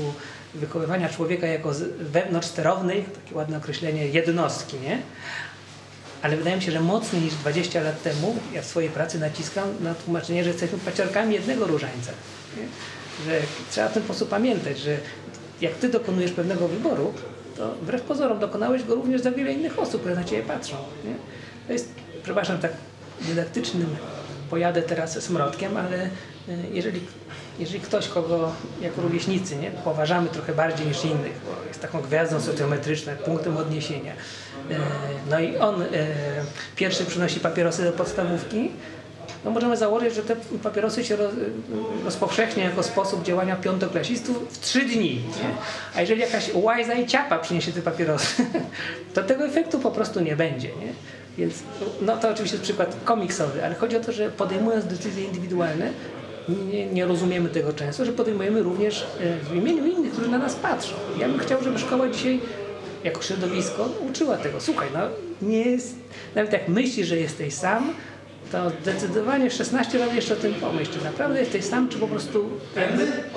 [0.55, 4.99] wychowywania człowieka jako z- wewnątrzsterownej, takie ładne określenie, jednostki, nie?
[6.23, 9.69] Ale wydaje mi się, że mocniej niż 20 lat temu ja w swojej pracy naciskam
[9.81, 12.13] na tłumaczenie, że jesteśmy paciorkami jednego różańca.
[12.57, 12.63] Nie?
[13.27, 14.97] Że trzeba w ten sposób pamiętać, że
[15.61, 17.12] jak ty dokonujesz pewnego wyboru,
[17.57, 20.77] to wbrew pozorom dokonałeś go również za wiele innych osób, które na ciebie patrzą.
[21.05, 21.14] Nie?
[21.66, 21.92] To jest,
[22.23, 22.73] przepraszam, tak
[23.21, 23.97] dydaktycznym
[24.51, 26.11] pojadę teraz smrodkiem, ale y,
[26.73, 27.01] jeżeli,
[27.59, 32.40] jeżeli ktoś, kogo jako rówieśnicy nie, poważamy trochę bardziej niż innych, bo jest taką gwiazdą
[32.40, 34.75] socjometryczną, punktem odniesienia, y,
[35.31, 35.87] no i on y,
[36.77, 38.71] pierwszy przynosi papierosy do podstawówki,
[39.44, 41.33] no możemy założyć, że te papierosy się roz,
[42.05, 45.14] rozpowszechnia jako sposób działania piątoklasistów w trzy dni.
[45.14, 45.51] Nie?
[45.94, 48.44] A jeżeli jakaś łajza i ciapa przyniesie te papierosy,
[49.14, 50.68] to tego efektu po prostu nie będzie.
[50.68, 50.92] Nie?
[51.38, 51.55] Więc
[52.01, 55.90] no to oczywiście jest przykład komiksowy, ale chodzi o to, że podejmując decyzje indywidualne,
[56.72, 60.55] nie, nie rozumiemy tego często, że podejmujemy również e, w imieniu innych, którzy na nas
[60.55, 60.94] patrzą.
[61.18, 62.40] Ja bym chciał, żeby szkoła dzisiaj
[63.05, 64.61] jako środowisko uczyła tego.
[64.61, 65.01] Słuchaj, no
[65.42, 65.94] nie jest,
[66.35, 67.92] nawet jak myślisz, że jesteś sam,
[68.53, 72.48] to zdecydowanie 16 lat jeszcze o tym pomyśl, czy naprawdę jesteś sam, czy po prostu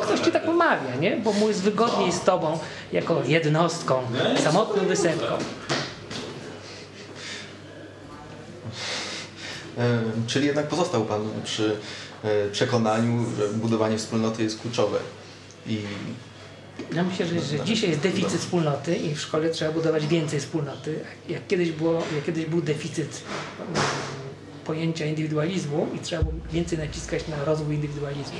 [0.01, 1.17] ktoś ci tak umawia, nie?
[1.17, 2.59] Bo mu jest wygodniej z tobą
[2.91, 4.01] jako jednostką,
[4.43, 5.35] samotną wysepką.
[10.27, 11.75] Czyli jednak pozostał Pan przy
[12.23, 14.99] e, przekonaniu, że budowanie wspólnoty jest kluczowe.
[15.67, 15.77] I
[16.95, 20.99] Ja myślę, że, że dzisiaj jest deficyt wspólnoty i w szkole trzeba budować więcej wspólnoty.
[21.29, 23.21] Jak kiedyś, było, jak kiedyś był deficyt
[24.65, 28.38] pojęcia indywidualizmu i trzeba było więcej naciskać na rozwój indywidualizmu.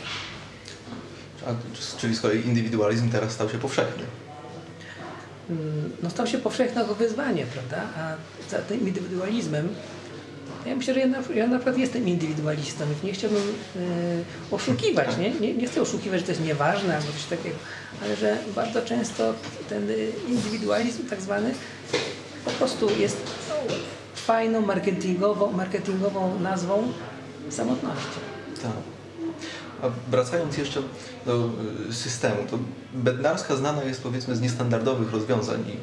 [1.48, 1.54] a,
[1.98, 4.04] czyli z kolei indywidualizm teraz stał się powszechny.
[5.50, 7.84] Mm, no stał się powszechne wyzwanie, prawda?
[7.98, 8.16] A
[8.52, 9.70] za tym indywidualizmem,
[10.66, 13.80] ja myślę, że ja na, ja na przykład jestem indywidualistą i nie chciałbym e,
[14.56, 15.32] oszukiwać, nie?
[15.32, 17.56] Nie, nie chcę oszukiwać, że to jest nieważne albo coś takiego,
[18.04, 19.34] ale że bardzo często
[19.70, 19.88] ten
[20.28, 21.54] indywidualizm tak zwany
[22.46, 23.18] po prostu jest
[24.26, 26.92] fajną marketingową, marketingową nazwą
[27.50, 28.20] samotności.
[28.62, 28.72] Tak.
[29.82, 30.82] A wracając jeszcze
[31.26, 31.50] do
[31.90, 32.58] y, systemu, to
[32.94, 35.78] Bednarska znana jest powiedzmy z niestandardowych rozwiązań i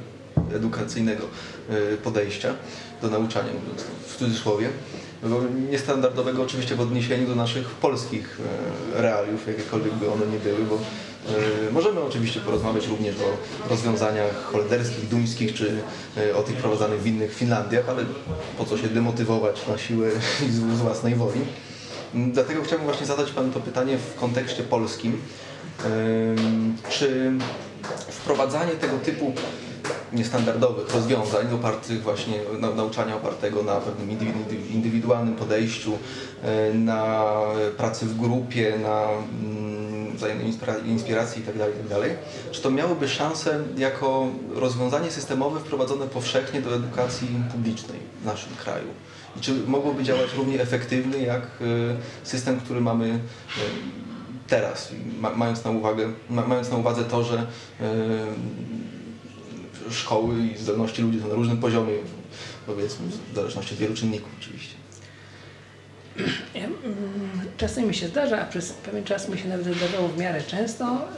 [0.54, 1.24] edukacyjnego
[1.70, 2.54] y, podejścia
[3.02, 3.50] do nauczania,
[4.06, 4.68] w cudzysłowie.
[5.70, 8.40] Niestandardowego oczywiście w odniesieniu do naszych polskich
[8.96, 10.78] y, realiów, jakiekolwiek by one nie były, bo
[11.72, 15.76] możemy oczywiście porozmawiać również o rozwiązaniach holenderskich, duńskich, czy
[16.18, 18.04] y, o tych prowadzonych w innych Finlandiach, ale
[18.58, 20.08] po co się demotywować na siłę
[20.48, 21.40] i z, własnej woli.
[22.14, 25.20] Mm, Dlatego chciałbym właśnie zadać Panu to pytanie w kontekście polskim.
[25.84, 27.32] Ym, Czy
[28.08, 29.32] wprowadzanie tego typu
[30.12, 35.92] niestandardowych rozwiązań opartych właśnie na, nauczania opartego na pewnym indywidu- indywidualnym podejściu,
[36.72, 37.24] y, na
[37.76, 39.02] pracy w grupie, na
[39.42, 42.16] mm, wzajemnej inspira- inspiracji itd., itd.,
[42.52, 48.88] czy to miałoby szansę jako rozwiązanie systemowe wprowadzone powszechnie do edukacji publicznej w naszym kraju?
[49.36, 53.18] I czy mogłoby działać równie efektywny jak y, system, który mamy y,
[54.48, 57.46] teraz, ma, mając, na uwagę, ma, mając na uwadze to, że
[57.80, 57.84] y,
[59.90, 61.92] szkoły i zdolności ludzi są na różnym poziomie,
[62.66, 64.77] powiedzmy, w zależności od wielu czynników oczywiście.
[66.54, 66.74] Mm,
[67.56, 71.08] Czasem mi się zdarza, a przez pewien czas mi się nawet zdarzało w miarę często.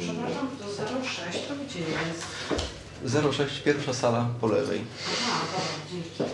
[0.00, 3.36] Przepraszam, to 06 to gdzie jest?
[3.36, 4.80] 06, pierwsza sala po lewej.
[5.12, 6.32] Aha, dobra, dzięki.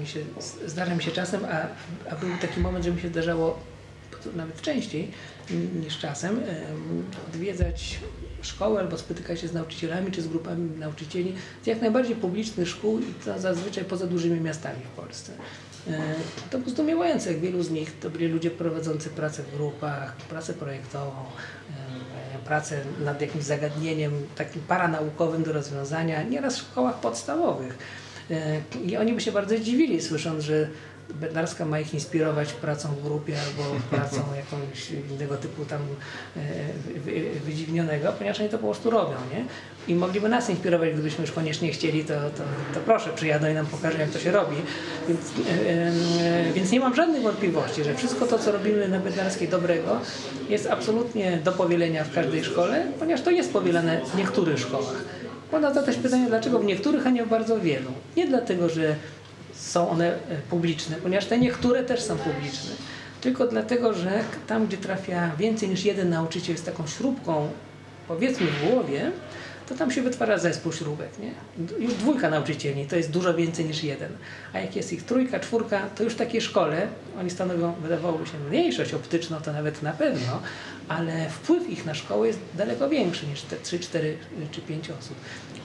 [0.00, 0.20] Mi się,
[0.66, 1.66] zdarza mi się czasem, a,
[2.12, 3.58] a był taki moment, że mi się zdarzało
[4.36, 5.10] nawet częściej
[5.84, 7.98] niż czasem em, odwiedzać
[8.42, 12.98] szkoły albo spotykać się z nauczycielami czy z grupami nauczycieli z jak najbardziej publicznych szkół
[12.98, 15.32] i to zazwyczaj poza dużymi miastami w Polsce.
[15.90, 16.02] E,
[16.50, 20.54] To było zdumiewające, jak wielu z nich to byli ludzie prowadzący pracę w grupach, pracę
[20.54, 21.12] projektową,
[22.34, 27.78] e, pracę nad jakimś zagadnieniem takim paranaukowym do rozwiązania, nieraz w szkołach podstawowych.
[28.30, 30.68] E, I oni by się bardzo dziwili, słysząc, że
[31.14, 35.80] Bednarska ma ich inspirować pracą w grupie albo pracą jakąś innego typu tam
[36.36, 36.40] e,
[36.98, 39.44] wy- wydziwnionego, ponieważ oni to po prostu robią, nie?
[39.88, 42.42] I mogliby nas inspirować, gdybyśmy już koniecznie chcieli, to, to,
[42.74, 44.56] to proszę, przyjadą i nam pokażą, jak to się robi.
[45.08, 49.48] Więc, e, e, więc nie mam żadnych wątpliwości, że wszystko to, co robimy na Bednarskiej
[49.48, 50.00] dobrego,
[50.48, 55.04] jest absolutnie do powielenia w każdej szkole, ponieważ to jest powielane w niektórych szkołach.
[55.52, 57.90] Można zadać pytanie, dlaczego w niektórych, a nie w bardzo wielu.
[58.16, 58.94] Nie dlatego, że
[59.66, 60.18] są one e,
[60.50, 62.70] publiczne, ponieważ te niektóre też są publiczne.
[63.20, 67.48] Tylko dlatego, że tam, gdzie trafia więcej niż jeden nauczyciel z taką śrubką,
[68.08, 69.12] powiedzmy w głowie,
[69.68, 71.10] to tam się wytwarza zespół śrubek.
[71.18, 71.30] Nie?
[71.78, 74.12] Już dwójka nauczycieli to jest dużo więcej niż jeden.
[74.52, 76.86] A jak jest ich trójka, czwórka, to już w takiej szkole
[77.20, 80.40] oni stanowią, wydawałoby się, mniejszość optyczną, to nawet na pewno,
[80.88, 84.16] ale wpływ ich na szkołę jest daleko większy niż te 3, 4
[84.50, 85.16] czy 5 osób.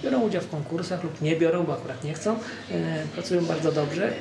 [0.04, 2.36] Biorą udział w konkursach lub nie biorą, bo akurat nie chcą,
[2.72, 4.14] e, pracują bardzo dobrze.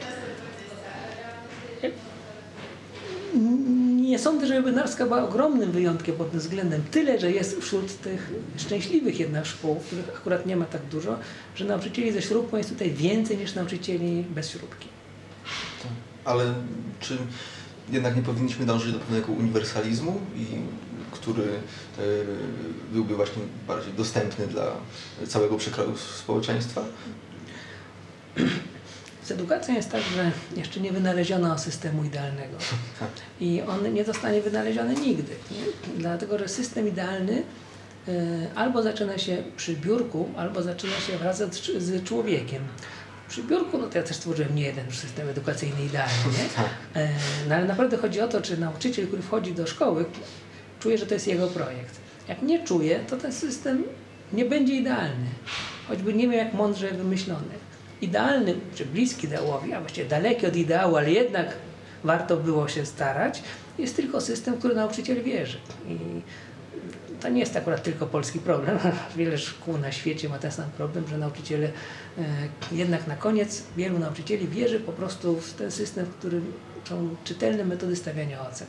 [3.96, 6.82] Nie sądzę, żeby Bednarska była ogromnym wyjątkiem pod tym względem.
[6.90, 11.18] Tyle, że jest wśród tych szczęśliwych jednak szkół, których akurat nie ma tak dużo,
[11.54, 14.88] że nauczycieli ze śrubką jest tutaj więcej niż nauczycieli bez śrubki.
[16.24, 16.54] Ale
[17.00, 17.16] czy
[17.92, 20.46] jednak nie powinniśmy dążyć do pewnego uniwersalizmu, i,
[21.20, 22.02] który e,
[22.92, 24.66] byłby właśnie bardziej dostępny dla
[25.28, 26.82] całego przekroju społeczeństwa?
[29.24, 32.56] Z edukacją jest tak, że jeszcze nie wynaleziono systemu idealnego.
[33.40, 35.32] I on nie zostanie wynaleziony nigdy.
[35.50, 35.96] Nie?
[35.98, 37.42] Dlatego, że system idealny
[38.08, 38.12] e,
[38.54, 42.62] albo zaczyna się przy biurku, albo zaczyna się wraz z, człowiekiem.
[43.28, 46.44] Przy biurku, no to ja też stworzyłem nie jeden system edukacyjny idealny, nie?
[47.02, 47.08] E,
[47.48, 50.04] No ale naprawdę chodzi o to, czy nauczyciel, który wchodzi do szkoły,
[50.80, 52.00] czuje, że to jest jego projekt.
[52.28, 53.84] Jak nie czuje, to ten system
[54.32, 55.26] nie będzie idealny.
[55.88, 57.54] Choćby nie wiem jak mądrze wymyślony.
[58.00, 61.56] Idealny, czy bliski ideałowi, a właściwie daleki od ideału, ale jednak
[62.04, 63.42] warto było się starać,
[63.78, 65.58] jest tylko system, który nauczyciel wierzy.
[65.88, 65.96] I
[67.20, 68.78] to nie jest akurat tylko polski problem.
[69.16, 72.22] Wiele szkół na świecie ma ten sam problem, że nauczyciele e,
[72.72, 76.52] jednak na koniec wielu nauczycieli wierzy po prostu w ten system, w którym
[76.88, 78.66] są czytelne metody stawiania ocen.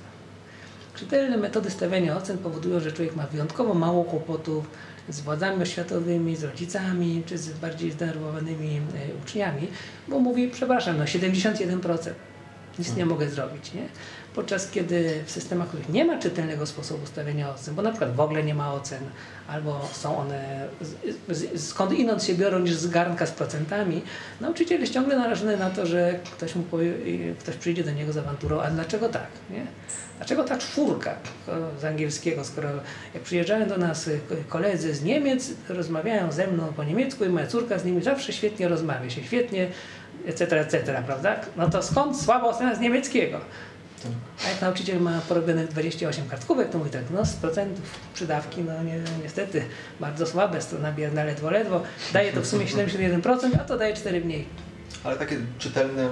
[0.96, 4.66] Czytelne metody stawiania ocen powodują, że człowiek ma wyjątkowo mało kłopotów
[5.10, 8.82] z władzami oświatowymi, z rodzicami, czy z bardziej zdenerwowanymi e,
[9.24, 9.68] uczniami,
[10.08, 12.10] bo mówi, przepraszam, no 71%.
[12.80, 13.88] Nic nie mogę zrobić, nie?
[14.36, 18.20] Podczas kiedy w systemach, których nie ma czytelnego sposobu stawiania ocen, bo na przykład w
[18.20, 19.00] ogóle nie ma ocen,
[19.48, 24.02] albo są one z, z, skąd inąd się biorą niż z garnka z procentami,
[24.42, 26.94] nauczyciel jest ciągle narażony na to, że ktoś mu powie,
[27.40, 29.66] ktoś przyjdzie do niego z awanturą, a dlaczego tak, nie?
[30.18, 31.16] Dlaczego ta czwórka
[31.82, 32.70] z angielskiego, skoro
[33.14, 34.10] jak przyjeżdżają do nas
[34.50, 38.68] koledzy z Niemiec, rozmawiają ze mną po niemiecku i moja córka z nimi zawsze świetnie
[38.68, 39.68] rozmawia się, świetnie,
[40.26, 41.36] etc., etc., prawda?
[41.58, 43.40] No to skąd słaba ocena z niemieckiego?
[44.46, 48.84] A jak nauczyciel ma porobionych 28 kartkówek, to mówi tak, no z procentów przydawki, no
[48.84, 49.66] nie, niestety
[50.00, 51.82] bardzo słabe, strona bierna ledwo, ledwo.
[52.14, 54.46] Daje to w sumie 71%, a to daje 4 mniej.
[55.04, 56.10] Ale takie czytelne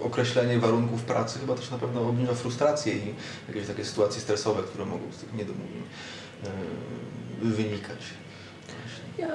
[0.00, 3.14] określenie warunków pracy chyba też na pewno obniża frustrację i
[3.48, 5.82] jakieś takie sytuacje stresowe, które mogą z tych niedomówień
[7.42, 7.98] yy, wynikać.
[9.18, 9.28] Ja,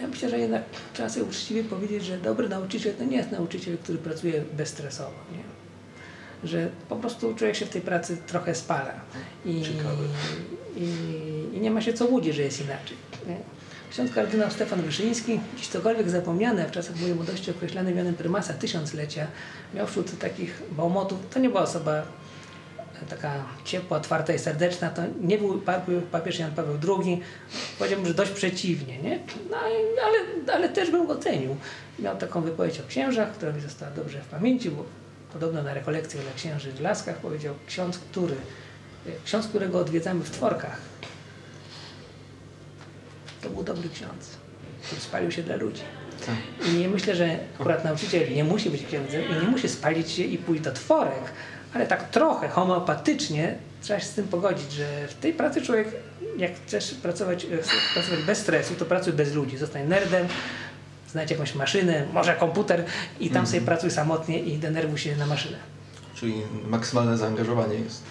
[0.00, 0.62] ja myślę, że jednak
[0.92, 5.18] trzeba sobie uczciwie powiedzieć, że dobry nauczyciel to nie jest nauczyciel, który pracuje bezstresowo.
[5.32, 5.57] Nie?
[6.44, 8.92] Że po prostu człowiek się w tej pracy trochę spala.
[9.44, 9.62] I,
[10.76, 12.96] i, i nie ma się co łudzić, że jest inaczej.
[13.26, 13.36] Nie?
[13.90, 19.26] Ksiądz kardynał Stefan Wyszyński, dziś cokolwiek zapomniane, w czasach mojej młodości określany mianem prymasa tysiąclecia,
[19.74, 22.02] miał wśród takich bałmotów, to nie była osoba
[23.08, 25.62] taka ciepła, otwarta i serdeczna, to nie był
[26.12, 27.20] papież Jan Paweł II,
[27.78, 29.20] powiedziałbym, że dość przeciwnie, nie?
[29.50, 29.56] No,
[30.06, 30.18] ale,
[30.54, 31.56] ale też bym go cenił.
[31.98, 34.84] Miał taką wypowiedź o księżach, która mi została dobrze w pamięci, bo
[35.32, 38.34] podobno na rekolekcję dla księży w Laskach powiedział ksiądz, który,
[39.24, 40.80] ksiądz, którego odwiedzamy w Tworkach,
[43.42, 44.36] to był dobry ksiądz,
[44.82, 45.82] który spalił się dla ludzi.
[46.26, 46.68] Tak.
[46.68, 50.38] I myślę, że akurat nauczyciel nie musi być księdzem i nie musi spalić się i
[50.38, 51.32] pójść do tworek,
[51.74, 55.88] ale tak trochę homeopatycznie trzeba się z tym pogodzić, że w tej pracy człowiek,
[56.38, 57.48] jak chcesz pracować, e,
[57.94, 59.56] pracować bez stresu, to pracuj bez ludzi.
[59.56, 60.26] Zostań nerdem,
[61.10, 62.84] znajdź jakąś maszynę, może komputer
[63.20, 63.46] i tam mm.
[63.46, 65.56] sobie pracuj samotnie i denerwuj się na maszynę.
[66.14, 66.34] Czyli
[66.66, 68.02] maksymalne zaangażowanie jest.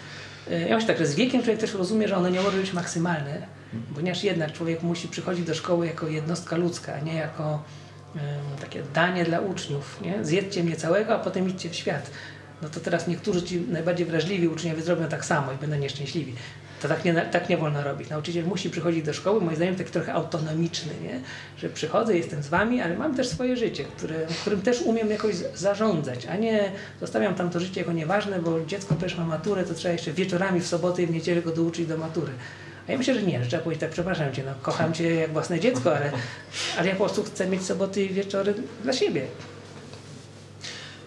[0.51, 2.73] E, ja myślę tak, że z wiekiem człowiek też rozumie, że ono nie może być
[2.73, 3.47] maksymalne,
[3.95, 7.63] ponieważ jednak człowiek musi przychodzić do szkoły jako jednostka ludzka, a nie jako
[8.61, 10.01] takie danie dla uczniów.
[10.01, 10.25] Nie?
[10.25, 12.11] Zjedzcie mnie całego, a potem idźcie w świat.
[12.61, 16.33] No to teraz niektórzy ci najbardziej wrażliwi uczniowie zrobią tak samo i będą nieszczęśliwi.
[16.81, 18.09] To tak nie, tak nie wolno robić.
[18.09, 21.19] Nauczyciel musi przychodzić do szkoły, moim zdaniem taki trochę autonomiczny, nie?
[21.57, 25.35] że przychodzę, jestem z wami, ale mam też swoje życie, które, którym też umiem jakoś
[25.55, 29.73] zarządzać, a nie zostawiam tam to życie jako nieważne, bo dziecko też ma maturę, to
[29.73, 32.31] trzeba jeszcze wieczorami w sobotę i w niedzielę go douczyć do matury.
[32.87, 35.33] A ja myślę, że nie, że trzeba powiedzieć tak, przepraszam cię, no, kocham cię jak
[35.33, 36.11] własne dziecko, ale,
[36.77, 39.27] ale ja po prostu chcę mieć soboty i wieczory dla siebie.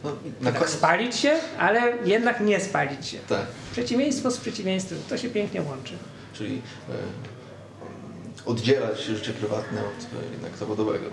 [0.05, 3.19] No, na tak spalić się, ale jednak nie spalić się.
[3.29, 3.47] Tak.
[3.73, 5.95] Przeciwieństwo z przeciwieństwem, to się pięknie łączy.
[6.33, 6.93] Czyli e,
[8.47, 11.05] oddzielać życie prywatne od e, jednak zawodowego.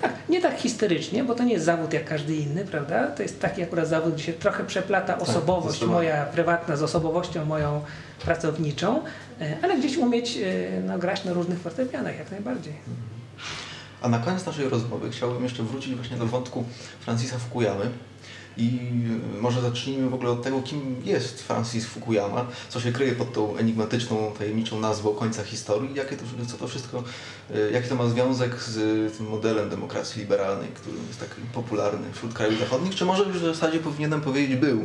[0.00, 3.06] Tak, nie tak historycznie, bo to nie jest zawód jak każdy inny, prawda?
[3.06, 6.82] To jest taki akurat zawód, gdzie się trochę przeplata tak, osobowość tak, moja prywatna z
[6.82, 7.80] osobowością moją
[8.24, 9.02] pracowniczą,
[9.40, 10.38] e, ale gdzieś umieć
[10.86, 12.74] no, grać na różnych fortepianach jak najbardziej.
[14.02, 16.64] A na koniec naszej rozmowy chciałbym jeszcze wrócić właśnie do wątku
[17.00, 17.90] Francisa Fukuyamy.
[18.58, 18.78] I
[19.40, 23.56] może zacznijmy w ogóle od tego, kim jest Francis Fukuyama, co się kryje pod tą
[23.56, 27.04] enigmatyczną, tajemniczą nazwą końca historii, jakie to, co to wszystko,
[27.54, 32.34] e, jaki to ma związek z tym modelem demokracji liberalnej, który jest tak popularny wśród
[32.34, 34.84] krajów zachodnich, czy może już w zasadzie powinienem powiedzieć był?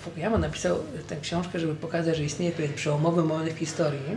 [0.00, 4.16] Fukuyama napisał tę książkę, żeby pokazać, że istnieje pewien przełomowy moment w historii,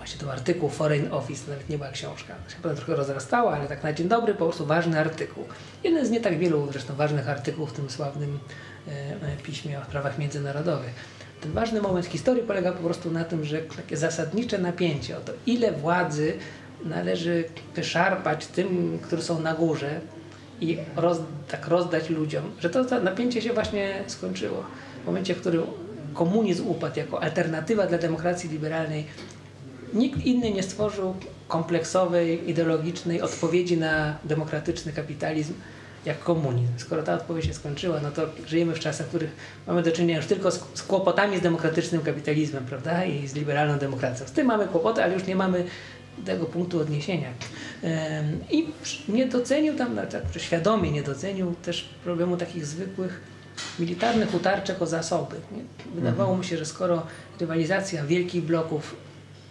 [0.00, 2.34] właśnie to artykuł Foreign Office, nawet nie była książka.
[2.48, 5.44] Się potem trochę rozrastała, ale tak na dzień dobry po prostu ważny artykuł.
[5.84, 8.38] Jeden z nie tak wielu zresztą ważnych artykułów w tym sławnym
[8.88, 10.94] e, e, piśmie o sprawach międzynarodowych.
[11.40, 15.32] Ten ważny moment historii polega po prostu na tym, że takie zasadnicze napięcie o to,
[15.46, 16.32] ile władzy
[16.84, 20.00] należy wyszarpać tym, którzy są na górze
[20.60, 24.64] i roz, tak rozdać ludziom, że to, to napięcie się właśnie skończyło.
[25.02, 25.62] W momencie, w którym
[26.14, 29.06] komunizm upadł jako alternatywa dla demokracji liberalnej,
[29.94, 31.14] Nikt inny nie stworzył
[31.48, 35.54] kompleksowej, ideologicznej odpowiedzi na demokratyczny kapitalizm
[36.04, 36.72] jak komunizm.
[36.76, 39.30] Skoro ta odpowiedź się skończyła, no to żyjemy w czasach, w których
[39.66, 43.04] mamy do czynienia już tylko z, z kłopotami z demokratycznym kapitalizmem, prawda?
[43.04, 44.26] I z liberalną demokracją.
[44.26, 45.64] Z tym mamy kłopoty, ale już nie mamy
[46.24, 47.28] tego punktu odniesienia.
[48.50, 48.66] I
[49.08, 53.20] nie docenił tam, znaczy świadomie nie docenił też problemu takich zwykłych
[53.78, 55.36] militarnych utarczek o zasoby.
[55.94, 57.06] Wydawało mu się, że skoro
[57.40, 58.96] rywalizacja wielkich bloków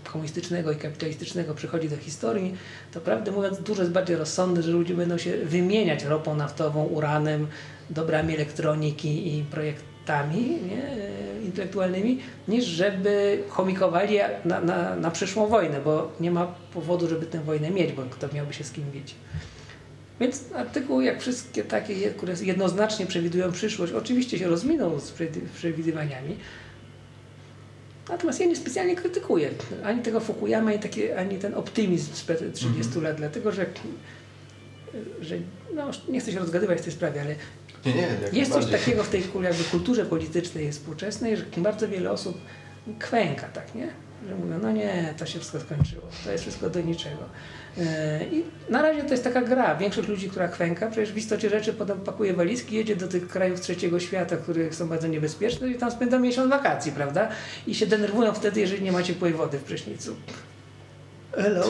[0.04, 2.56] komunistycznego i kapitalistycznego przychodzi do historii,
[2.92, 7.48] to prawdę mówiąc dużo jest bardziej rozsądne, że ludzie będą się wymieniać ropą naftową, uranem,
[7.90, 15.82] dobrami elektroniki i projektami nie, e, intelektualnymi, niż żeby chomikowali na, na, na przyszłą wojnę,
[15.82, 19.16] bo nie ma powodu, żeby tę wojnę mieć, bo kto miałby się z kim bić.
[20.20, 25.14] Więc artykuł, jak wszystkie takie, które jednoznacznie przewidują przyszłość, oczywiście się rozminął z
[25.56, 26.38] przewidywaniami,
[28.10, 29.50] Natomiast ja nie specjalnie krytykuję
[29.84, 33.04] ani tego Fukuyama, ani, taki, ani ten optymizm sprzed 30 mm -hmm.
[33.04, 33.65] lat, dlatego że,
[35.22, 35.36] że
[35.76, 37.36] no, nie chcę się rozgadywać w tej sprawie, ale
[37.86, 37.93] nie,
[38.34, 42.38] nie, jest coś takiego w tej jakby kulturze politycznej współczesnej, że bardzo wiele osób
[43.00, 43.88] kwęka, tak, nie?
[44.28, 47.24] Że mówią, no nie, to się wszystko skończyło, to jest wszystko do niczego.
[47.78, 49.76] E, I na razie to jest taka gra.
[49.76, 53.62] Większość ludzi, która kwęka, przecież w istocie rzeczy potem pakuje walizki, jedzie do tych krajów
[53.62, 57.30] trzeciego świata, które są bardzo niebezpieczne i tam spędza miesiąc wakacji, prawda?
[57.68, 60.15] I się denerwują wtedy, jeżeli nie ma ciepłej wody w prysznicu.
[61.36, 61.63] Hello.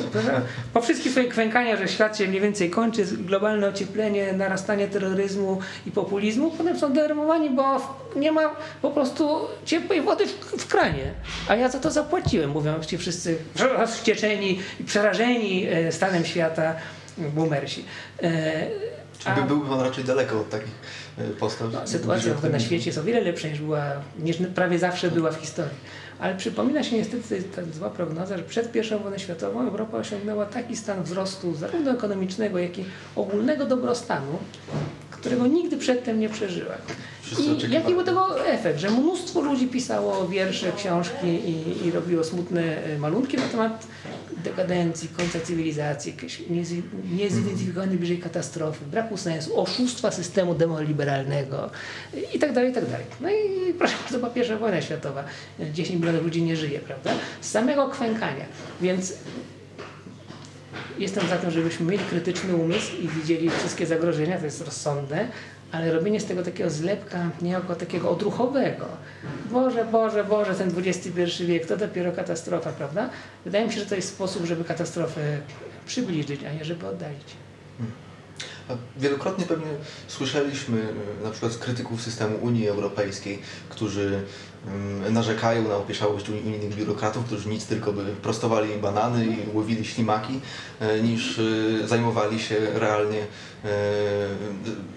[0.73, 5.91] Po wszystkich swoich kwękania, że świat się mniej więcej kończy, globalne ocieplenie, narastanie terroryzmu i
[5.91, 10.31] populizmu, potem są denerwowani, bo nie ma po prostu ciepłej wody w,
[10.61, 11.13] w kranie.
[11.47, 16.75] A ja za to zapłaciłem, mówią ci wszyscy rozwścieczeni i przerażeni e, stanem świata
[17.17, 17.85] boomersi.
[18.23, 18.67] E,
[19.19, 20.73] Czyli byłby pan raczej daleko od takich
[21.17, 21.73] e, postaw?
[21.73, 23.83] No, sytuacja na świecie jest o wiele lepsza niż była,
[24.19, 25.77] niż prawie zawsze była w historii.
[26.19, 30.77] Ale przypomina się niestety ta zła prognoza, że przed I wojną światową Europa osiągnęła taki
[30.77, 34.37] stan wzrostu zarówno ekonomicznego, jak i ogólnego dobrostanu,
[35.11, 36.75] którego nigdy przedtem nie przeżyła.
[37.69, 38.79] I jaki był tego efekt?
[38.79, 43.87] Że mnóstwo ludzi pisało wiersze, książki i, i robiło smutne e, malunki na temat
[44.43, 46.15] dekadencji, końca cywilizacji,
[47.11, 51.69] niezidentyfikowanej bliżej katastrofy, braku sensu, oszustwa systemu demoliberalnego
[52.33, 53.05] i tak dalej, i tak dalej.
[53.21, 55.23] No i proszę bardzo, była pierwsza wojna światowa.
[55.73, 57.11] 10 milionów ludzi nie żyje, prawda?
[57.41, 58.45] Z samego kwękania.
[58.81, 59.13] Więc
[60.99, 65.27] jestem za tym, żebyśmy mieli krytyczny umysł i widzieli wszystkie zagrożenia, to jest rozsądne,
[65.71, 68.85] ale robienie z tego takiego zlepka niejako takiego odruchowego.
[69.51, 73.09] Boże, Boże, Boże, ten XXI wiek, to dopiero katastrofa, prawda?
[73.45, 75.39] Wydaje mi się, że to jest sposób, żeby katastrofę
[75.85, 77.35] przybliżyć, a nie żeby oddalić.
[78.97, 79.67] Wielokrotnie pewnie
[80.07, 80.81] słyszeliśmy
[81.19, 83.39] e, na przykład krytyków systemu Unii Europejskiej,
[83.69, 84.23] którzy
[84.67, 90.39] mm, narzekają na opieszałość unijnych biurokratów, którzy nic tylko by prostowali banany i łowili ślimaki,
[90.79, 93.25] e, niż e, zajmowali się realnie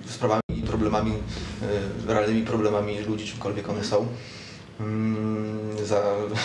[0.06, 0.41] sprawami
[0.82, 1.12] problemami,
[2.06, 4.06] realnymi problemami ludzi, czymkolwiek one są.
[4.80, 6.02] Mm, za,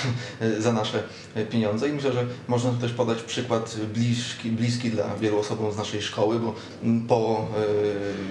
[0.66, 1.04] za nasze
[1.50, 6.02] pieniądze i myślę, że można też podać przykład bliski, bliski dla wielu osobom z naszej
[6.02, 6.56] szkoły, bo
[7.08, 7.48] po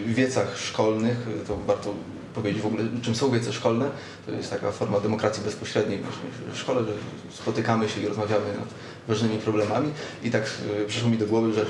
[0.08, 1.94] e, wiecach szkolnych to warto
[2.34, 3.90] powiedzieć w ogóle, czym są wiece szkolne.
[4.26, 5.98] To jest taka forma demokracji bezpośredniej
[6.52, 6.92] w szkole, że
[7.30, 8.44] spotykamy się i rozmawiamy
[9.08, 9.90] nad ważnymi problemami.
[10.24, 10.42] I tak
[10.82, 11.66] e, przyszło mi do głowy, że e,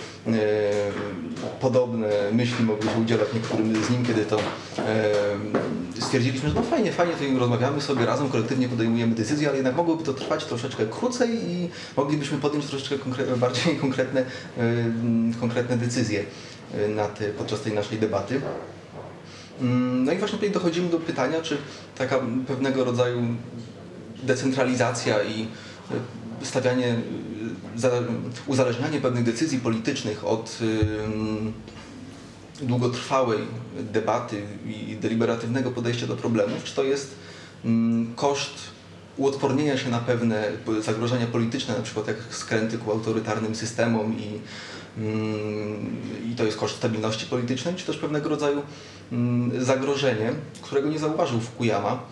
[1.61, 4.39] podobne myśli mogły się udzielać niektórym z nim, kiedy to
[4.79, 5.13] e,
[6.01, 10.05] stwierdziliśmy, że no fajnie, fajnie tutaj rozmawiamy sobie razem, kolektywnie podejmujemy decyzje, ale jednak mogłoby
[10.05, 14.25] to trwać troszeczkę krócej i moglibyśmy podjąć troszeczkę konkre bardziej konkretne,
[15.41, 16.25] konkretne decyzje
[16.89, 18.41] nad, podczas tej naszej debaty.
[19.61, 21.57] Mm, no i właśnie tutaj dochodzimy do pytania, czy
[21.99, 23.23] taka pewnego rodzaju
[24.23, 25.47] decentralizacja i
[26.43, 26.97] stawianie,
[28.47, 30.59] uzależnianie pewnych decyzji politycznych od
[32.63, 33.39] długotrwałej
[33.93, 37.15] debaty i deliberatywnego podejścia do problemów, czy to jest
[38.17, 38.77] koszt
[39.17, 44.41] uodpornienia się na pewne zagrożenia polityczne, na przykład jak skręty ku autorytarnym systemom i,
[46.33, 48.63] i to jest koszt stabilności politycznej, czy też pewnego rodzaju
[49.59, 50.33] zagrożenie,
[50.63, 52.03] którego nie zauważył Fukuyama,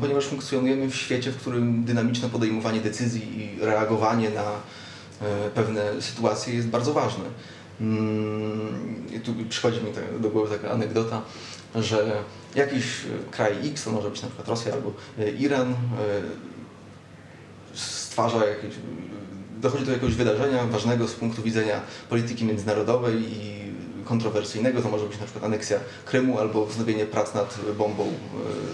[0.00, 6.54] ponieważ funkcjonujemy w świecie, w którym dynamiczne podejmowanie decyzji i reagowanie na e, pewne sytuacje
[6.54, 7.24] jest bardzo ważne.
[7.80, 11.22] Mm, I tu przychodzi mi do głowy taka anegdota,
[11.74, 12.22] że
[12.54, 12.84] jakiś
[13.30, 15.76] kraj X, to może być na przykład Rosja albo e, Iran, e,
[17.74, 18.74] stwarza jakieś,
[19.60, 23.67] dochodzi do jakiegoś wydarzenia ważnego z punktu widzenia polityki międzynarodowej i
[24.08, 28.12] kontrowersyjnego, to może być na przykład aneksja Krymu albo wznowienie prac nad bombą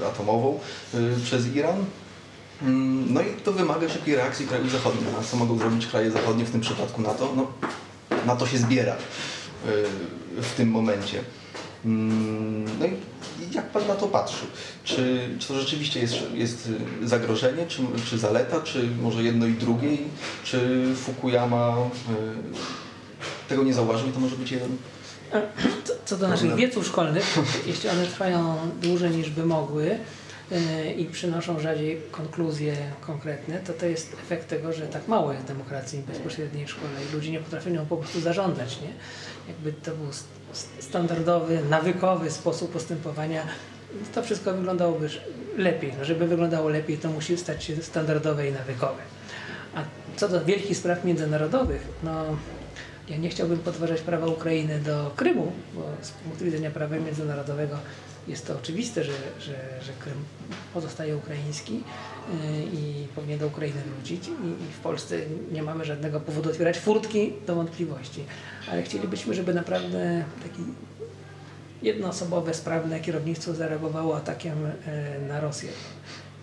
[0.02, 0.60] e, atomową
[0.94, 1.84] e, przez Iran.
[2.62, 5.08] Mm, no i to wymaga szybkiej reakcji krajów zachodnich.
[5.20, 7.32] A co mogą zrobić kraje zachodnie, w tym przypadku NATO?
[7.36, 7.46] No,
[8.26, 8.98] NATO się zbiera e,
[10.42, 11.20] w tym momencie.
[11.84, 12.90] Mm, no i
[13.54, 14.46] jak Pan na to patrzy?
[14.84, 16.68] Czy, czy to rzeczywiście jest, jest
[17.02, 19.88] zagrożenie, czy, czy zaleta, czy może jedno i drugie?
[20.44, 21.76] Czy Fukuyama
[23.48, 24.76] tego nie zauważył i to może być jeden
[26.04, 29.98] co do naszych wieców szkolnych, jeśli one trwają dłużej niż by mogły
[30.52, 35.44] e, i przynoszą rzadziej konkluzje konkretne, to to jest efekt tego, że tak mało jest
[35.44, 38.80] demokracji bezpośredniej w szkole i ludzie nie potrafią nią po prostu zarządzać.
[38.80, 38.92] Nie?
[39.48, 40.06] Jakby to był
[40.80, 43.42] standardowy, nawykowy sposób postępowania,
[44.14, 45.08] to wszystko wyglądałoby
[45.56, 45.92] lepiej.
[45.98, 49.02] No, żeby wyglądało lepiej, to musi stać się standardowe i nawykowe.
[49.74, 49.82] A
[50.16, 52.36] co do wielkich spraw międzynarodowych, no
[53.08, 57.76] Ja nie chciałbym podważać prawa Ukrainy do Krymu, bo z punktu widzenia prawa międzynarodowego
[58.28, 60.24] jest to oczywiste, że, że, że Krym
[60.74, 61.82] pozostaje ukraiński y,
[62.72, 64.28] i powinien do Ukrainy wrócić.
[64.28, 65.16] I, w Polsce
[65.52, 68.24] nie mamy żadnego powodu otwierać furtki do wątpliwości.
[68.70, 70.62] Ale chcielibyśmy, żeby naprawdę taki
[71.82, 75.68] jednoosobowe, sprawne kierownictwo zareagowało atakiem e, na Rosję.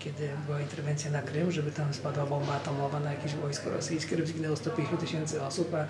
[0.04, 4.28] Kiedy była interwencja na Krym, żeby tam spadła bomba atomowa na jakieś wojsko rosyjskie, żeby
[4.28, 5.88] zginęło 150 tysięcy osób, a e,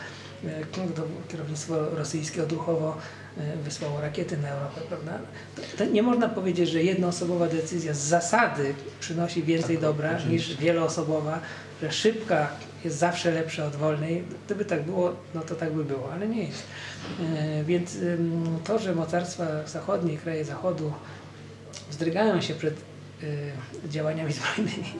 [1.28, 2.97] kierownictwo rosyjskie odruchowo
[3.38, 5.20] e, wysłało rakiety na Europę, prawda?
[5.55, 10.51] To, to nie można powiedzieć, że jednoosobowa decyzja z zasady przynosi więcej Tak, dobra oczywiście.
[10.53, 11.39] niż wieloosobowa,
[11.82, 12.47] że szybka
[12.84, 14.24] jest zawsze lepsza od wolnej.
[14.45, 16.64] Gdyby tak było, no to tak by było, ale nie jest.
[17.36, 17.97] E, Więc
[18.64, 20.93] to, że mocarstwa zachodnie, kraje zachodu
[21.89, 22.90] wzdrygają się przed
[23.89, 24.93] działaniami zbrojnymi,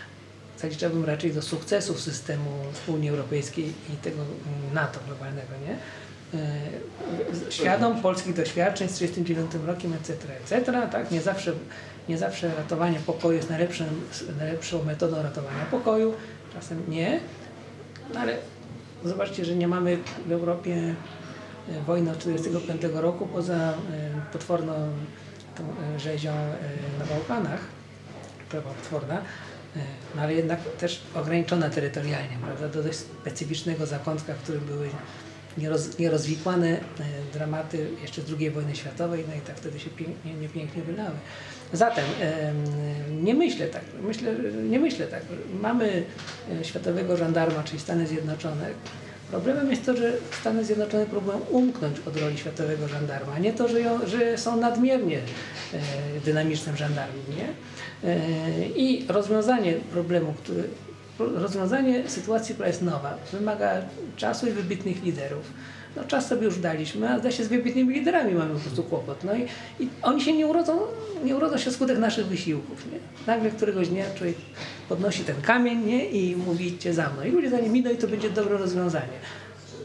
[0.60, 2.50] zaliczałbym raczej do sukcesów systemu
[2.86, 4.18] Unii Europejskiej i tego
[4.72, 5.76] NATO globalnego, nie?
[7.48, 11.10] Y, Świadom polskich doświadczeń z 1939 rokiem, etc., etc., tak?
[11.10, 11.52] Nie zawsze,
[12.08, 13.86] nie zawsze ratowanie pokoju jest najlepszym,
[14.38, 16.14] najlepszą metodą ratowania pokoju,
[16.54, 17.20] czasem nie,
[18.14, 18.36] no ale
[19.04, 20.94] zobaczcie, że nie mamy w Europie
[21.68, 23.74] e, wojny od 1945 roku poza
[24.32, 24.74] potworną
[25.56, 27.60] tą e, rzezią e, na Bałkanach,
[28.48, 29.80] prawa potworna, e,
[30.16, 34.88] no ale jednak też ograniczona terytorialnie, prawda, do dość specyficznego zakątka, w którym były
[35.58, 36.80] nieroz, nierozwikłane
[37.32, 41.14] dramaty jeszcze II wojny światowej, no i tak wtedy się pięknie, niepięknie wylały.
[41.72, 44.34] Zatem em, nie myślę tak, myślę,
[44.70, 45.22] nie myślę tak.
[45.60, 46.02] Mamy
[46.62, 48.70] światowego żandarma, czyli Stany Zjednoczone.
[49.34, 53.68] Problemem jest to, że Stany Zjednoczone próbują umknąć od roli światowego żandarma, a nie to,
[53.68, 55.80] że, ją, że są nadmiernie e,
[56.24, 57.22] dynamicznym żandarmem.
[57.36, 57.48] Nie?
[58.10, 58.18] E,
[58.68, 60.62] I rozwiązanie problemu, który,
[61.18, 63.72] rozwiązanie sytuacji, która jest nowa, wymaga
[64.16, 65.50] czasu i wybitnych liderów.
[65.96, 69.24] No czas sobie już daliśmy, a zda się z wybitnymi liderami mamy po prostu kłopot.
[69.24, 69.42] No i,
[69.84, 70.80] i oni się nie urodzą,
[71.24, 72.86] nie urodzą się wskutek naszych wysiłków.
[72.92, 72.98] Nie?
[73.26, 74.36] Nagle któregoś dnia człowiek
[74.88, 76.10] podnosi ten kamień nie?
[76.10, 77.22] i mówi idźcie za mną.
[77.22, 79.18] I ludzie za nim idą i to będzie dobre rozwiązanie.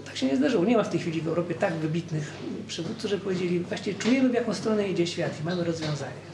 [0.05, 0.65] Tak się nie zdarzyło.
[0.65, 2.31] Nie ma w tej chwili w Europie tak wybitnych
[2.67, 6.29] przywódców, że powiedzieli właściwie czujemy w jaką stronę idzie świat i mamy rozwiązanie.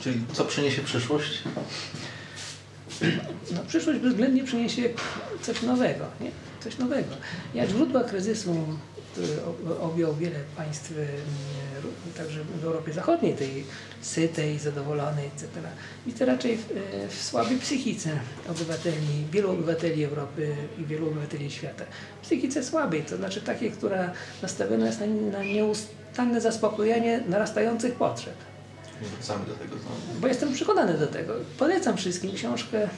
[0.00, 1.42] Czyli co przyniesie przyszłość?
[3.54, 4.82] no, przyszłość bezwzględnie przyniesie
[5.42, 6.30] coś nowego, nie?
[6.60, 7.14] Coś nowego.
[7.54, 8.54] Jak źródła kryzysu,
[9.12, 10.92] który o- objął wiele państw,
[11.82, 13.64] ró- także w Europie Zachodniej, tej
[14.02, 15.46] sytej, zadowolonej, etc.
[16.06, 16.66] Widzę raczej w,
[17.16, 18.10] w słabej psychice
[18.50, 21.84] obywateli, wielu obywateli Europy i wielu obywateli świata.
[22.22, 28.34] Psychice słabej, to znaczy takiej, która nastawiona jest na, na nieustanne zaspokojenie narastających potrzeb.
[29.16, 29.76] Wracamy do tego.
[30.20, 31.34] Bo jestem przekonany do tego.
[31.58, 32.88] Polecam wszystkim książkę,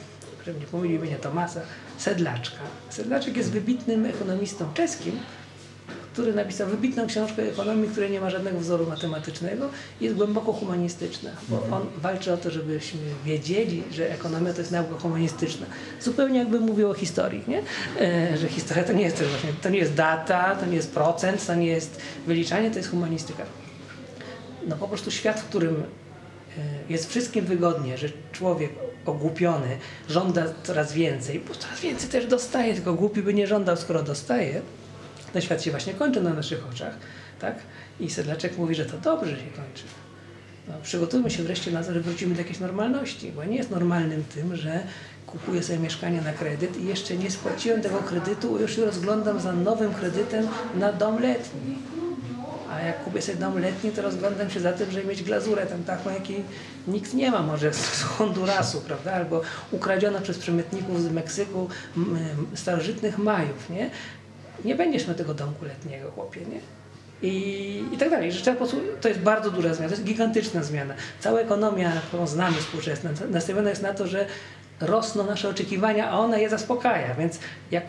[0.47, 1.61] żeby nie pomylił imienia Tomasa,
[1.99, 2.59] Sedlaczka.
[2.91, 5.19] Sedlaczek jest wybitnym ekonomistą czeskim,
[6.13, 9.69] który napisał wybitną książkę ekonomii, której nie ma żadnego wzoru matematycznego
[10.01, 14.73] i jest głęboko humanistyczna, bo on walczy o to, żebyśmy wiedzieli, że ekonomia to jest
[14.73, 15.67] nauka humanistyczna.
[16.01, 17.63] Zupełnie jakby mówił o historii, nie?
[18.01, 21.47] E, że historia to nie jest właśnie, to nie jest data, to nie jest procent,
[21.47, 23.45] to nie jest wyliczanie, to jest humanistyka
[24.67, 25.83] no po prostu świat, w którym
[26.89, 28.71] jest wszystkim wygodnie, że człowiek
[29.07, 29.79] ogłupiony
[30.09, 34.63] żąda coraz więcej, bo coraz więcej też dostaje, tylko głupi by nie żądał, skoro dostaje,
[35.33, 36.97] ten świat się właśnie kończy na naszych oczach,
[37.41, 37.55] tak?
[38.01, 39.85] I Sedlaczek mówi, że to dobrze że się kończy.
[40.69, 44.25] No, przygotujmy się wreszcie na to, że wrócimy do jakiejś normalności, bo nie jest normalnym
[44.35, 44.83] tym, że
[45.27, 49.53] kupuję sobie mieszkanie na kredyt i jeszcze nie spłaciłem tego kredytu, już się rozglądam za
[49.53, 51.79] nowym kredytem na dom letni.
[52.87, 56.11] Jak kupię sobie dom letni, to rozglądam się za tym, żeby mieć glazurę tam taką,
[56.11, 56.45] jakiej
[56.89, 59.13] nikt nie ma, może z Hondurasu, prawda?
[59.13, 61.69] Albo ukradziona przez przemytników z Meksyku
[62.55, 63.91] starożytnych Majów, nie?
[64.65, 66.61] Nie będziesz miał tego domku letniego, chłopie, nie?
[67.23, 68.33] I, I tak dalej.
[68.33, 68.57] Że
[69.01, 70.95] to jest bardzo duża zmiana, to jest gigantyczna zmiana.
[71.21, 74.27] Cała ekonomia, którą znamy współczesna, nastawiona jest na to, że
[74.83, 77.15] rosną nasze oczekiwania, a ona je zaspokaja.
[77.15, 77.39] Więc
[77.71, 77.85] jak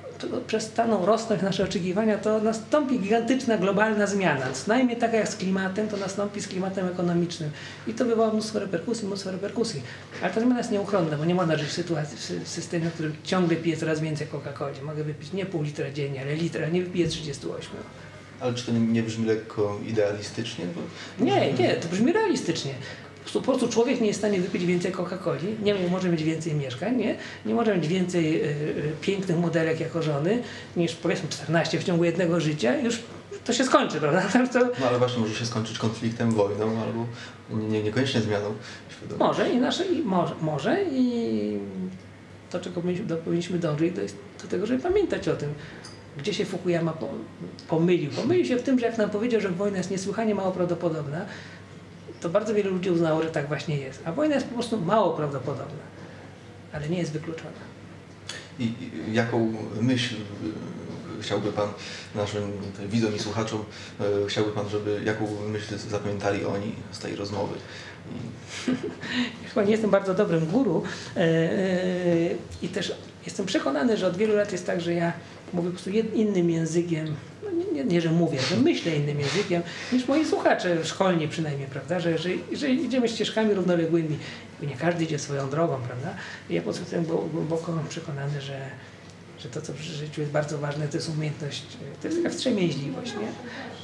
[0.47, 4.45] przestaną rosnąć nasze oczekiwania, to nastąpi gigantyczna globalna zmiana.
[4.53, 7.49] Co najmniej taka jak z klimatem, to nastąpi z klimatem ekonomicznym.
[7.87, 9.81] I to wywoła mnóstwo reperkusji, mnóstwo reperkusji.
[10.21, 12.89] Ale ta zmiana jest nieuchronna, bo nie można żyć w sytuacji, w sy- w systemie,
[12.89, 14.81] w którym ciągle piję coraz więcej Coca-Coli.
[14.83, 17.69] Mogę wypić nie pół litra dziennie, ale litra, nie wypiję 38.
[18.39, 20.65] Ale czy to nie, nie brzmi lekko idealistycznie?
[20.75, 21.25] Bo...
[21.25, 22.71] Nie, nie, to brzmi realistycznie.
[23.33, 26.95] Po prostu, człowiek nie jest w stanie wypić więcej Coca-Coli, nie może mieć więcej mieszkań,
[26.97, 27.15] nie,
[27.45, 28.55] nie może mieć więcej y,
[29.01, 30.41] pięknych modelek jako żony,
[30.77, 32.99] niż powiedzmy 14 w ciągu jednego życia, już
[33.45, 34.21] to się skończy, prawda?
[34.53, 37.05] To No ale właśnie może się skończyć konfliktem, wojną albo
[37.49, 38.53] nie, niekoniecznie zmianą
[39.19, 41.57] może i nasze, i może, może i
[42.49, 45.53] to, czego powinniśmy, do, powinniśmy dążyć, to jest do tego, żeby pamiętać o tym.
[46.17, 47.09] Gdzie się Fukuyama po-
[47.67, 48.11] pomylił?
[48.11, 51.25] Pomylił się w tym, że jak nam powiedział, że wojna jest niesłychanie mało prawdopodobna,
[52.23, 54.01] to bardzo wielu ludzi uznało, że tak właśnie jest.
[54.05, 55.83] A wojna jest po prostu mało prawdopodobna,
[56.73, 57.63] ale nie jest wykluczona.
[58.59, 61.69] I i jaką myśl y, chciałby Pan
[62.15, 62.51] naszym
[62.89, 63.63] widzom i słuchaczom,
[64.23, 67.55] y, chciałby Pan, żeby jaką myśl zapamiętali oni z tej rozmowy?
[68.11, 68.43] I
[69.49, 70.83] Chyba nie jestem bardzo dobrym guru
[71.15, 71.25] e, e,
[72.61, 72.95] i też
[73.25, 75.13] jestem przekonany, że od wielu lat jest tak, że ja
[75.53, 77.15] mówię po prostu innym językiem,
[77.73, 82.17] nie, nie, że mówię, że myślę innym językiem niż moi słuchacze, szkolni przynajmniej, prawda, że,
[82.17, 84.17] że, że idziemy ścieżkami równoległymi,
[84.61, 86.15] nie każdy idzie swoją drogą, prawda.
[86.49, 88.69] I ja po prostu jestem głęboko przekonany, że,
[89.39, 91.63] że to, co w życiu jest bardzo ważne, to jest umiejętność,
[92.01, 93.27] to jest taka wstrzemięźliwość, nie?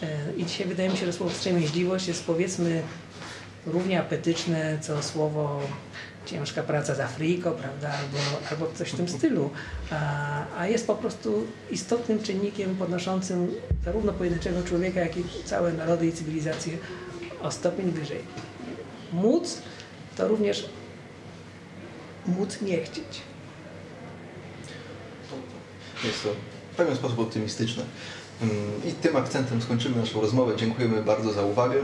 [0.08, 2.82] E, I dzisiaj wydaje mi się, że słowo wstrzemięźliwość jest powiedzmy
[3.66, 5.62] równie apetyczne co słowo
[6.30, 8.18] ciężka praca z Afriko, prawda, albo,
[8.52, 9.50] albo coś w tym stylu,
[9.92, 13.52] a, a jest po prostu istotnym czynnikiem podnoszącym
[13.86, 16.78] zarówno pojedynczego człowieka, jak i całe narody i cywilizacje
[17.42, 18.22] o stopień wyżej.
[19.14, 19.62] Móc
[20.18, 20.70] to również
[22.26, 23.22] móc nie chcieć.
[26.04, 26.30] Jest to
[26.74, 27.84] w pewien sposób optymistyczne.
[28.42, 28.54] Mm,
[28.86, 30.56] I tym akcentem skończymy naszą rozmowę.
[30.56, 31.76] Dziękujemy bardzo za uwagę.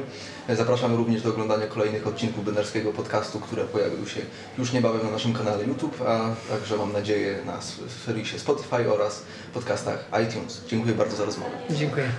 [0.49, 4.21] Zapraszamy również do oglądania kolejnych odcinków Benerskiego Podcastu, które pojawią się
[4.57, 7.59] już niebawem na naszym kanale YouTube, a także mam nadzieję na
[8.05, 10.61] serwisie Spotify oraz podcastach iTunes.
[10.67, 11.51] Dziękuję bardzo za rozmowę.
[11.69, 12.11] Dziękuję.